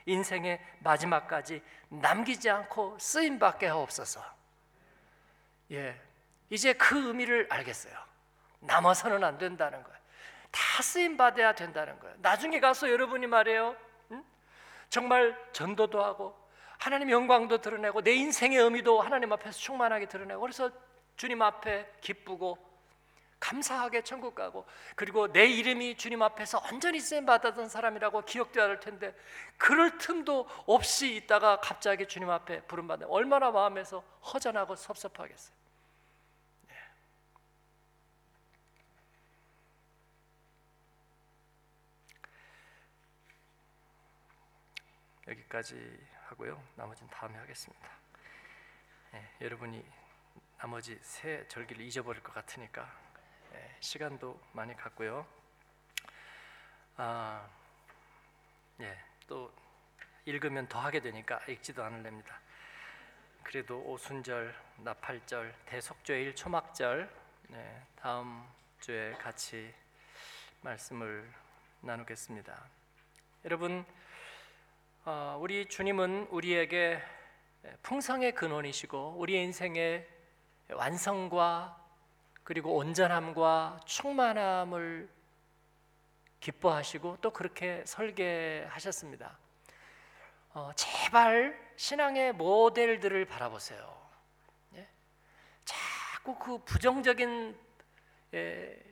인생의 0.04 0.62
마지막까지 0.80 1.62
남기지 1.88 2.50
않고 2.50 2.98
쓰임 3.00 3.38
받게 3.38 3.66
하옵소서. 3.68 4.22
예, 5.72 5.98
이제 6.50 6.74
그 6.74 7.08
의미를 7.08 7.46
알겠어요. 7.50 7.98
남아서는 8.60 9.24
안 9.24 9.38
된다는 9.38 9.82
거예요. 9.82 9.98
다 10.50 10.82
쓰임 10.82 11.16
받아야 11.16 11.54
된다는 11.54 11.98
거예요. 12.00 12.14
나중에 12.18 12.60
가서 12.60 12.90
여러분이 12.90 13.26
말해요. 13.26 13.74
응? 14.10 14.22
정말 14.90 15.36
전도도 15.52 16.04
하고 16.04 16.45
하나님 16.86 17.10
영광도 17.10 17.58
드러내고 17.58 18.00
내 18.02 18.12
인생의 18.12 18.58
의미도 18.58 19.00
하나님 19.00 19.32
앞에서 19.32 19.58
충만하게 19.58 20.06
드러내고 20.06 20.40
그래서 20.40 20.70
주님 21.16 21.42
앞에 21.42 21.84
기쁘고 22.00 22.58
감사하게 23.40 24.02
천국 24.02 24.36
가고 24.36 24.64
그리고 24.94 25.26
내 25.32 25.46
이름이 25.46 25.96
주님 25.96 26.22
앞에서 26.22 26.62
완전히 26.62 27.00
쓰임 27.00 27.26
받았던 27.26 27.68
사람이라고 27.68 28.22
기억되어야 28.22 28.68
할 28.68 28.78
텐데 28.78 29.12
그럴 29.58 29.98
틈도 29.98 30.48
없이 30.66 31.16
있다가 31.16 31.58
갑자기 31.60 32.06
주님 32.06 32.30
앞에 32.30 32.62
부름 32.68 32.86
받는 32.86 33.08
얼마나 33.08 33.50
마음에서 33.50 34.04
허전하고 34.32 34.76
섭섭하겠어요. 34.76 35.56
네. 36.68 36.74
여기까지 45.26 46.15
하고요. 46.36 46.62
나머지는 46.76 47.10
다음에 47.10 47.38
하겠습니다. 47.38 47.88
네, 49.12 49.26
여러분이 49.40 49.84
나머지 50.58 50.98
새 51.02 51.46
절기를 51.48 51.82
잊어버릴 51.84 52.22
것 52.22 52.34
같으니까 52.34 52.90
예, 53.54 53.76
시간도 53.80 54.38
많이 54.52 54.76
갔고요. 54.76 55.26
아, 56.98 57.48
예, 58.80 58.98
또 59.26 59.52
읽으면 60.26 60.68
더 60.68 60.78
하게 60.78 61.00
되니까 61.00 61.40
읽지도 61.48 61.82
않을랍니다. 61.82 62.38
그래도 63.42 63.80
오순절, 63.80 64.54
나팔절, 64.78 65.54
대속죄일, 65.64 66.34
초막절 66.34 67.10
네, 67.48 67.86
다음 67.96 68.46
주에 68.80 69.12
같이 69.12 69.74
말씀을 70.60 71.32
나누겠습니다. 71.80 72.62
여러분, 73.44 73.80
어, 73.80 74.05
우리 75.38 75.66
주님은 75.66 76.26
우리에게 76.32 77.00
풍성의 77.84 78.34
근원이시고 78.34 79.14
우리 79.18 79.40
인생의 79.40 80.04
완성과 80.72 81.80
그리고 82.42 82.74
온전함과 82.74 83.82
충만함을 83.84 85.08
기뻐하시고 86.40 87.18
또 87.20 87.30
그렇게 87.30 87.84
설계하셨습니다. 87.86 89.38
어, 90.54 90.72
제발 90.74 91.56
신앙의 91.76 92.32
모델들을 92.32 93.26
바라보세요. 93.26 94.08
예? 94.74 94.88
자꾸 95.64 96.36
그 96.36 96.58
부정적인 96.64 97.56
예, 98.34 98.82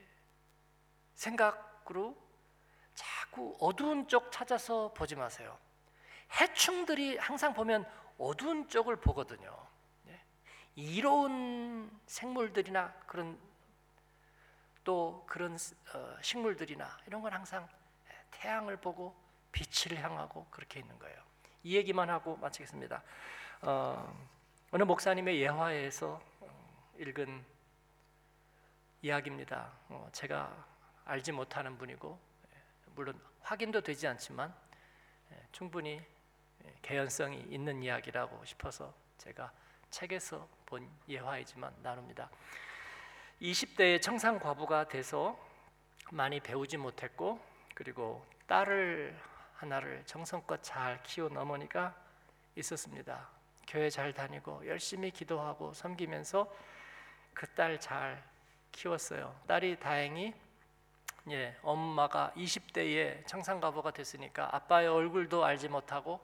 생각으로 1.15 2.15
자꾸 2.93 3.57
어두운 3.59 4.07
쪽 4.07 4.31
찾아서 4.31 4.93
보지 4.93 5.15
마세요. 5.15 5.57
해충들이 6.39 7.17
항상 7.17 7.53
보면 7.53 7.85
어두운 8.17 8.67
쪽을 8.67 8.97
보거든요. 8.97 9.55
네. 10.03 10.19
이로운 10.75 11.91
생물들이나 12.05 12.93
그런 13.07 13.37
또 14.83 15.23
그런 15.27 15.57
어, 15.93 16.17
식물들이나 16.21 16.97
이런 17.07 17.21
건 17.21 17.33
항상 17.33 17.67
태양을 18.31 18.77
보고 18.77 19.15
빛을 19.51 20.01
향하고 20.01 20.45
그렇게 20.51 20.79
있는 20.79 20.97
거예요. 20.99 21.17
이 21.63 21.75
얘기만 21.75 22.09
하고 22.09 22.37
마치겠습니다. 22.37 23.01
어, 23.61 24.29
어느 24.71 24.83
목사님의 24.83 25.39
예화에서 25.39 26.21
어, 26.41 26.91
읽은 26.99 27.43
이야기입니다. 29.01 29.71
어, 29.89 30.09
제가 30.11 30.65
알지 31.05 31.31
못하는 31.31 31.77
분이고 31.77 32.19
예, 32.53 32.61
물론 32.95 33.19
확인도 33.41 33.81
되지 33.81 34.07
않지만 34.07 34.53
예, 35.31 35.47
충분히 35.51 35.91
예, 35.91 36.14
개연성이 36.81 37.39
있는 37.49 37.81
이야기라고 37.83 38.43
싶어서 38.45 38.93
제가 39.17 39.51
책에서 39.89 40.47
본 40.65 40.89
예화이지만 41.07 41.73
나눕니다. 41.81 42.29
20대의 43.41 44.01
청산 44.01 44.39
과부가 44.39 44.87
돼서 44.87 45.37
많이 46.11 46.39
배우지 46.39 46.77
못했고 46.77 47.39
그리고 47.73 48.25
딸을 48.47 49.17
하나를 49.55 50.03
정성껏 50.05 50.61
잘 50.63 51.01
키운 51.03 51.35
어머니가 51.35 51.95
있었습니다. 52.55 53.29
교회 53.67 53.89
잘 53.89 54.13
다니고 54.13 54.67
열심히 54.67 55.11
기도하고 55.11 55.73
섬기면서 55.73 56.53
그 57.33 57.47
딸 57.55 57.79
잘 57.79 58.23
키웠어요. 58.71 59.35
딸이 59.47 59.79
다행히 59.79 60.33
예, 61.31 61.57
엄마가 61.63 62.31
20대에 62.35 63.25
청산가부가 63.25 63.91
됐으니까 63.91 64.55
아빠의 64.55 64.87
얼굴도 64.87 65.43
알지 65.43 65.69
못하고 65.69 66.19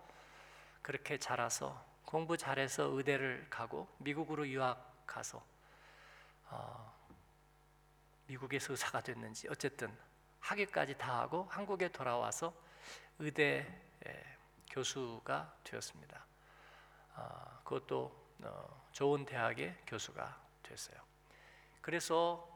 그렇게 0.81 1.17
자라서 1.17 1.83
공부 2.05 2.37
잘해서 2.37 2.83
의대를 2.85 3.47
가고 3.49 3.87
미국으로 3.99 4.47
유학 4.47 5.05
가서 5.05 5.43
어, 6.49 6.93
미국에서 8.27 8.73
의사가 8.73 9.01
됐는지 9.01 9.47
어쨌든 9.49 9.95
학위까지 10.39 10.97
다 10.97 11.19
하고 11.19 11.47
한국에 11.49 11.89
돌아와서 11.89 12.53
의대 13.19 13.67
교수가 14.71 15.53
되었습니다. 15.63 16.25
어, 17.15 17.61
그것도 17.63 18.21
어, 18.43 18.87
좋은 18.93 19.25
대학의 19.25 19.77
교수가 19.85 20.41
됐어요. 20.63 20.97
그래서 21.81 22.47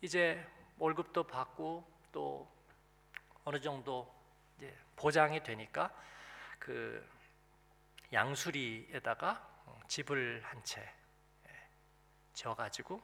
이제 0.00 0.46
월급도 0.78 1.24
받고 1.24 1.84
또 2.12 2.48
어느 3.44 3.60
정도 3.60 4.12
보장이 4.96 5.42
되니까 5.42 5.92
그 6.68 7.02
양수리에다가 8.12 9.62
어, 9.64 9.80
집을 9.88 10.42
한채 10.44 10.82
예, 11.46 11.68
지어가지고 12.34 13.00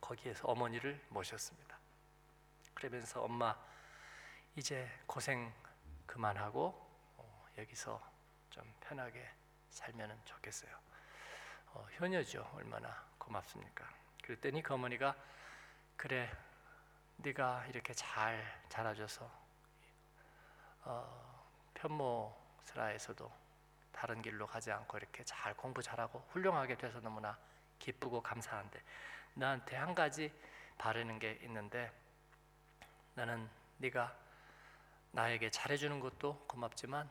거기에서 0.00 0.48
어머니를 0.48 0.98
모셨습니다. 1.10 1.78
그러면서 2.72 3.20
엄마 3.20 3.54
이제 4.56 4.90
고생 5.04 5.52
그만하고 6.06 6.68
어, 7.18 7.46
여기서 7.58 8.00
좀 8.48 8.64
편하게 8.80 9.30
살면 9.68 10.22
좋겠어요. 10.24 10.74
어, 11.74 11.86
효녀죠. 12.00 12.50
얼마나 12.54 13.06
고맙습니까? 13.18 13.86
그랬더니 14.22 14.62
그 14.62 14.72
어머니가 14.72 15.14
그래 15.94 16.34
네가 17.16 17.66
이렇게 17.66 17.92
잘 17.92 18.64
자라줘서 18.70 19.30
어, 20.84 21.46
편모 21.74 22.47
스라에서도 22.68 23.30
다른 23.92 24.20
길로 24.22 24.46
가지 24.46 24.70
않고 24.70 24.98
이렇게 24.98 25.24
잘 25.24 25.54
공부 25.54 25.82
잘하고 25.82 26.26
훌륭하게 26.30 26.76
돼서 26.76 27.00
너무나 27.00 27.36
기쁘고 27.78 28.22
감사한데 28.22 28.80
나한테 29.34 29.76
한 29.76 29.94
가지 29.94 30.32
바라는 30.76 31.18
게 31.18 31.38
있는데 31.42 31.90
나는 33.14 33.48
네가 33.78 34.14
나에게 35.12 35.50
잘해주는 35.50 35.98
것도 36.00 36.44
고맙지만 36.46 37.08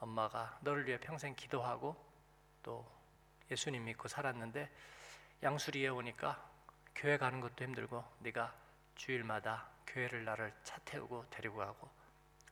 엄마가 0.00 0.58
너를 0.62 0.86
위해 0.86 0.98
평생 0.98 1.34
기도하고 1.34 1.96
또 2.62 2.86
예수님 3.50 3.84
믿고 3.84 4.08
살았는데 4.08 4.70
양수리에 5.42 5.88
오니까 5.88 6.42
교회 6.94 7.18
가는 7.18 7.40
것도 7.40 7.64
힘들고 7.64 8.04
네가 8.20 8.54
주일마다 8.94 9.66
교회를 9.86 10.24
나를 10.24 10.54
차 10.62 10.78
태우고 10.84 11.26
데리고 11.30 11.56
가고 11.56 11.90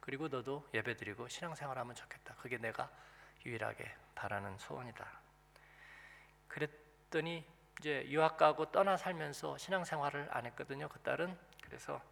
그리고 0.01 0.29
너도 0.29 0.69
예배드리고 0.75 1.29
신앙생활하면 1.29 1.95
좋겠다. 1.95 2.35
그게 2.37 2.59
내가 2.59 2.91
유일하게 3.45 3.95
바라는 4.15 4.59
소원이다. 4.59 5.07
그랬더니 6.49 7.47
이제 7.79 8.05
유학 8.09 8.37
가고 8.37 8.71
떠나 8.71 8.97
살면서 8.97 9.57
신앙생활을 9.57 10.29
안 10.31 10.47
했거든요. 10.47 10.89
그 10.89 10.99
딸은 11.01 11.37
그래서 11.63 12.03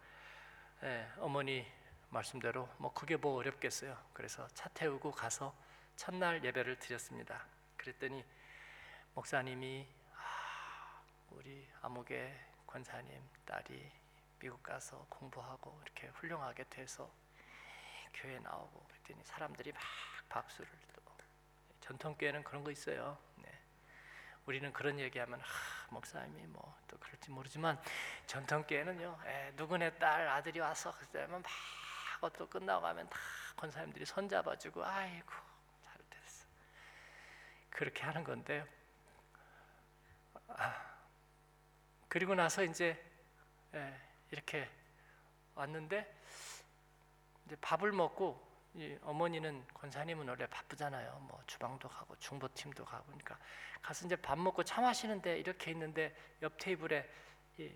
예, 0.83 1.09
어머니 1.19 1.67
말씀대로 2.11 2.69
뭐 2.79 2.93
그게 2.93 3.17
뭐 3.17 3.37
어렵겠어요. 3.37 3.97
그래서 4.13 4.47
차 4.49 4.69
태우고 4.71 5.13
가서 5.13 5.55
첫날 5.97 6.43
예배를 6.45 6.79
드렸습니다. 6.79 7.45
그랬더니 7.77 8.25
목사님이 9.15 9.87
아, 10.15 11.03
우리 11.31 11.69
아무개 11.83 12.33
권사님 12.67 13.21
딸이 13.45 13.91
미국 14.39 14.63
가서 14.63 15.05
공부하고 15.09 15.81
이렇게 15.83 16.07
훌륭하게 16.09 16.65
돼서 16.71 17.11
교회 18.15 18.39
나오고 18.39 18.85
그랬더니 18.85 19.25
사람들이 19.25 19.73
막 19.73 19.83
박수를 20.29 20.69
또 20.95 21.03
전통교회는 21.81 22.45
그런 22.45 22.65
거 22.65 22.71
있어요. 22.71 23.19
네. 23.37 23.51
우리는 24.47 24.73
그런 24.73 24.99
얘기하면 24.99 25.41
아, 25.41 25.45
목사님이 25.91 26.47
뭐 26.47 26.79
또 26.89 26.99
그럴지 26.99 27.31
모르지만 27.31 27.81
전통교회는요 28.27 29.21
에, 29.27 29.53
누구네 29.55 29.99
딸 29.99 30.27
아들이 30.27 30.59
와서 30.59 30.91
그때면 30.99 31.45
막또 32.21 32.49
끝나고 32.49 32.83
가면 32.83 33.09
다 33.09 33.19
권사님들이 33.57 34.05
손 34.05 34.29
잡아주고 34.29 34.85
아이고 34.85 35.31
잘 35.85 35.95
됐어 36.11 36.47
그렇게 37.71 38.03
하는 38.03 38.25
건데요. 38.25 38.67
아, 40.49 40.97
그리고 42.09 42.35
나서 42.35 42.65
이제 42.65 42.99
에, 43.75 44.01
이렇게 44.31 44.69
왔는데 45.55 46.18
이제 47.49 47.57
밥을 47.63 47.93
먹고 47.93 48.47
어머니는 49.03 49.67
권사님은 49.73 50.29
원래 50.29 50.47
바쁘잖아요. 50.47 51.19
뭐 51.27 51.43
주방도 51.47 51.89
가고 51.89 52.15
중보팀도 52.17 52.85
가고 52.85 53.07
그러니까 53.07 53.39
가서 53.81 54.05
이제 54.05 54.17
밥 54.17 54.39
먹고 54.39 54.63
차 54.63 54.83
마시는데 54.83 55.39
이렇게 55.39 55.71
있는데 55.71 56.15
옆 56.43 56.59
테이블에 56.59 57.09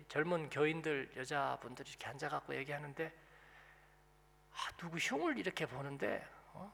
젊은 0.07 0.51
교인들 0.51 1.13
여자분들이 1.17 1.89
이렇게 1.89 2.05
앉아갖고 2.05 2.55
얘기하는데 2.55 3.11
아, 4.51 4.71
누구 4.77 4.97
흉을 4.97 5.39
이렇게 5.39 5.65
보는데 5.65 6.23
어? 6.53 6.71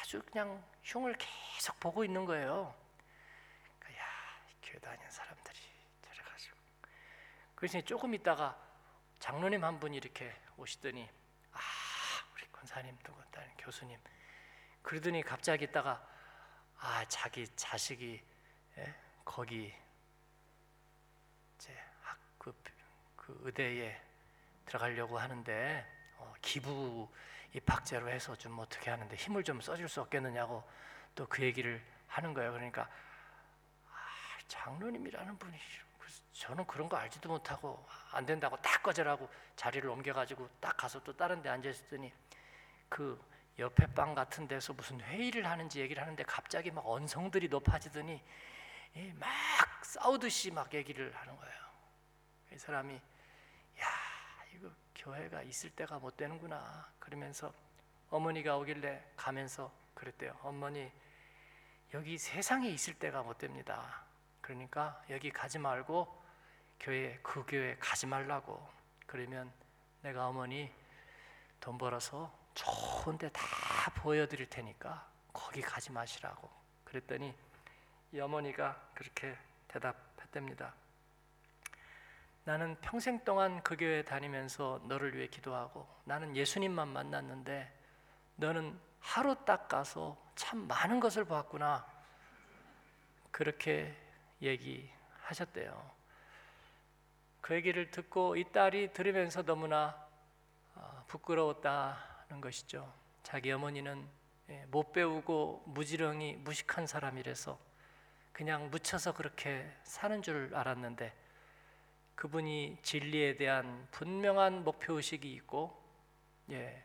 아주 0.00 0.22
그냥 0.22 0.64
흉을 0.84 1.16
계속 1.18 1.78
보고 1.80 2.04
있는 2.04 2.24
거예요. 2.24 2.72
그러니까 3.80 4.02
야 4.02 4.06
교회 4.62 4.78
다니는 4.78 5.10
사람들이 5.10 5.58
저래가지고 6.02 6.56
그래서 7.56 7.80
조금 7.80 8.14
있다가 8.14 8.56
장로님 9.18 9.64
한 9.64 9.80
분이 9.80 9.96
이렇게 9.96 10.32
오시더니 10.56 11.10
권사님 12.60 12.94
누구 13.02 13.18
다니 13.30 13.48
교수님 13.56 13.98
그러더니 14.82 15.22
갑자기 15.22 15.64
있다가 15.64 16.06
아 16.78 17.04
자기 17.08 17.46
자식이 17.56 18.22
예? 18.76 18.94
거기 19.24 19.74
이제 21.56 21.74
학그 22.02 22.54
그 23.16 23.40
의대에 23.44 23.98
들어가려고 24.66 25.18
하는데 25.18 25.86
어, 26.18 26.34
기부 26.42 27.08
입학제로 27.54 28.10
해서 28.10 28.36
좀 28.36 28.58
어떻게 28.58 28.90
하는데 28.90 29.16
힘을 29.16 29.42
좀 29.42 29.60
써줄 29.60 29.88
수 29.88 30.02
없겠느냐고 30.02 30.62
또 31.14 31.26
그 31.26 31.42
얘기를 31.42 31.82
하는 32.08 32.34
거예요. 32.34 32.52
그러니까 32.52 32.82
아, 33.88 34.38
장로님이라는 34.48 35.38
분이 35.38 35.58
저는 36.32 36.66
그런 36.66 36.88
거 36.88 36.96
알지도 36.96 37.28
못하고 37.28 37.84
안 38.12 38.24
된다고 38.24 38.56
딱 38.58 38.82
거절하고 38.82 39.28
자리를 39.56 39.88
옮겨가지고 39.88 40.48
딱 40.60 40.76
가서 40.76 41.02
또 41.02 41.16
다른 41.16 41.42
데 41.42 41.48
앉아있더니 41.48 42.12
그 42.90 43.18
옆에 43.58 43.86
방 43.94 44.14
같은 44.14 44.46
데서 44.46 44.74
무슨 44.74 45.00
회의를 45.00 45.46
하는지 45.46 45.80
얘기를 45.80 46.02
하는데 46.02 46.22
갑자기 46.24 46.70
막 46.70 46.86
언성들이 46.86 47.48
높아지더니 47.48 48.22
막 49.14 49.28
싸우듯이 49.84 50.50
막 50.50 50.74
얘기를 50.74 51.14
하는 51.14 51.36
거예요. 51.36 51.54
이 52.52 52.58
사람이 52.58 52.94
야 52.94 53.86
이거 54.54 54.68
교회가 54.94 55.42
있을 55.42 55.70
때가 55.70 55.98
못 55.98 56.16
되는구나 56.16 56.90
그러면서 56.98 57.54
어머니가 58.10 58.56
오길래 58.58 59.02
가면서 59.16 59.72
그랬대요. 59.94 60.36
어머니 60.42 60.90
여기 61.94 62.18
세상에 62.18 62.68
있을 62.68 62.94
때가 62.94 63.22
못 63.22 63.38
됩니다. 63.38 64.04
그러니까 64.40 65.02
여기 65.10 65.30
가지 65.30 65.58
말고 65.58 66.20
교회 66.80 67.18
그 67.22 67.44
교회 67.46 67.76
가지 67.78 68.06
말라고 68.06 68.66
그러면 69.06 69.52
내가 70.02 70.26
어머니 70.26 70.72
돈 71.60 71.78
벌어서 71.78 72.39
좋은데 72.60 73.30
다 73.30 73.42
보여드릴 73.96 74.48
테니까 74.50 75.08
거기 75.32 75.62
가지 75.62 75.90
마시라고 75.90 76.50
그랬더니 76.84 77.34
이 78.12 78.20
어머니가 78.20 78.80
그렇게 78.94 79.36
대답했답니다. 79.68 80.74
나는 82.44 82.76
평생 82.80 83.22
동안 83.24 83.62
그 83.62 83.76
교회 83.76 84.02
다니면서 84.02 84.82
너를 84.84 85.14
위해 85.14 85.28
기도하고 85.28 85.86
나는 86.04 86.36
예수님만 86.36 86.88
만났는데 86.88 87.72
너는 88.36 88.78
하루 89.00 89.36
딱 89.44 89.68
가서 89.68 90.20
참 90.34 90.66
많은 90.66 91.00
것을 91.00 91.24
보았구나. 91.24 91.86
그렇게 93.30 93.96
얘기하셨대요. 94.42 95.90
그 97.40 97.54
얘기를 97.54 97.90
듣고 97.90 98.36
이 98.36 98.44
딸이 98.44 98.92
들으면서 98.92 99.42
너무나 99.42 99.96
어, 100.74 101.04
부끄러웠다 101.06 102.09
는 102.30 102.40
것이죠. 102.40 102.92
자기 103.24 103.50
어머니는 103.50 104.08
예, 104.50 104.64
못 104.70 104.92
배우고 104.92 105.64
무지렁이 105.66 106.36
무식한 106.36 106.86
사람이라서 106.86 107.58
그냥 108.32 108.70
묻혀서 108.70 109.14
그렇게 109.14 109.68
사는 109.82 110.22
줄 110.22 110.54
알았는데 110.54 111.12
그분이 112.14 112.78
진리에 112.82 113.36
대한 113.36 113.88
분명한 113.90 114.62
목표 114.62 114.94
의식이 114.94 115.32
있고 115.34 115.76
예, 116.50 116.84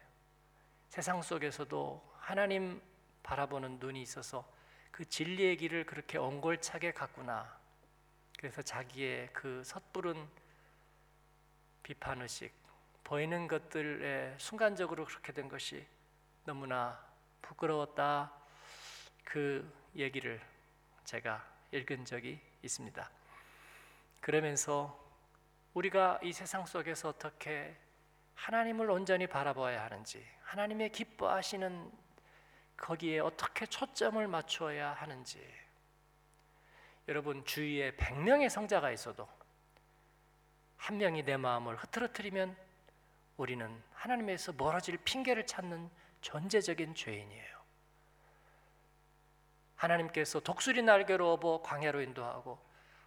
세상 0.89 1.21
속에서도 1.21 2.15
하나님 2.17 2.81
바라보는 3.21 3.77
눈이 3.79 4.01
있어서 4.01 4.51
그 4.89 5.05
진리의 5.05 5.57
길을 5.57 5.85
그렇게 5.85 6.17
옹골차게 6.17 6.93
갔구나. 6.93 7.55
그래서 8.39 8.63
자기의 8.63 9.29
그 9.31 9.61
섣부른 9.63 10.27
비판 11.83 12.21
의식, 12.21 12.51
보이는 13.05 13.47
것들에 13.47 14.35
순간적으로 14.39 15.05
그렇게 15.05 15.31
된 15.31 15.47
것이 15.47 15.85
너무나 16.43 16.99
부끄러웠다. 17.43 18.33
그 19.23 19.71
얘기를 19.95 20.41
제가 21.03 21.47
읽은 21.71 22.03
적이 22.05 22.41
있습니다. 22.63 23.07
그러면서 24.21 24.99
우리가 25.75 26.19
이 26.23 26.33
세상 26.33 26.65
속에서 26.65 27.09
어떻게 27.09 27.77
하나님을 28.33 28.89
온전히 28.89 29.27
바라봐야 29.27 29.83
하는지, 29.83 30.27
하나님의 30.41 30.91
기뻐하시는 30.91 31.91
거기에 32.75 33.19
어떻게 33.19 33.67
초점을 33.67 34.27
맞추어야 34.27 34.93
하는지, 34.93 35.47
여러분 37.07 37.45
주위에 37.45 37.91
100명의 37.97 38.49
성자가 38.49 38.89
있어도 38.89 39.29
한 40.77 40.97
명이 40.97 41.23
내 41.23 41.37
마음을 41.37 41.75
흐트러뜨리면 41.75 42.64
우리는 43.37 43.81
하나님에서 43.93 44.53
멀어질 44.53 44.97
핑계를 44.97 45.45
찾는 45.45 45.89
존재적인 46.21 46.95
죄인이에요. 46.95 47.55
하나님께서 49.75 50.39
독수리 50.39 50.81
날개로 50.81 51.33
업어 51.33 51.61
광야로 51.61 52.01
인도하고 52.01 52.57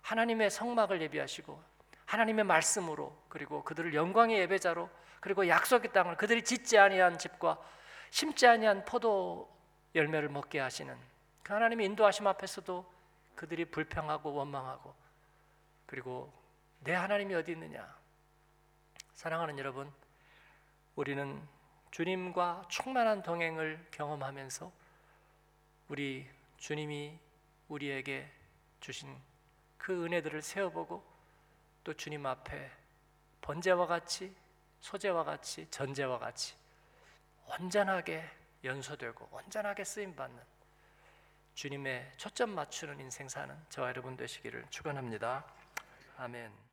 하나님의 0.02 0.50
성막을 0.50 1.00
예비하시고 1.02 1.62
하나님의 2.04 2.44
말씀으로 2.44 3.16
그리고 3.28 3.64
그들을 3.64 3.94
영광의 3.94 4.38
예배자로 4.40 4.88
그리고 5.20 5.48
약속의 5.48 5.92
땅을 5.92 6.16
그들이 6.16 6.42
짓지 6.42 6.78
아니한 6.78 7.18
집과 7.18 7.58
심지 8.10 8.46
아니한 8.46 8.84
포도 8.84 9.54
열매를 9.94 10.28
먹게 10.28 10.60
하시는 10.60 10.96
그 11.42 11.52
하나님의 11.52 11.86
인도하심 11.86 12.26
앞에서도 12.26 12.90
그들이 13.34 13.64
불평하고 13.64 14.32
원망하고 14.32 14.94
그리고 15.86 16.32
내 16.80 16.94
하나님이 16.94 17.34
어디 17.34 17.52
있느냐 17.52 17.96
사랑하는 19.14 19.58
여러분 19.58 19.92
우리는 20.98 21.40
주님과 21.92 22.64
충만한 22.68 23.22
동행을 23.22 23.86
경험하면서 23.92 24.72
우리 25.90 26.28
주님이 26.56 27.16
우리에게 27.68 28.28
주신 28.80 29.16
그 29.76 30.04
은혜들을 30.04 30.42
세어보고 30.42 31.04
또 31.84 31.94
주님 31.94 32.26
앞에 32.26 32.72
번제와 33.42 33.86
같이 33.86 34.34
소제와 34.80 35.22
같이 35.22 35.70
전제와 35.70 36.18
같이 36.18 36.56
온전하게 37.46 38.28
연소되고 38.64 39.28
온전하게 39.30 39.84
쓰임 39.84 40.16
받는 40.16 40.42
주님의 41.54 42.12
초점 42.16 42.50
맞추는 42.50 42.98
인생 42.98 43.28
사는 43.28 43.56
저와 43.68 43.90
여러분 43.90 44.16
되시기를 44.16 44.66
축원합니다. 44.68 45.44
아멘. 46.16 46.67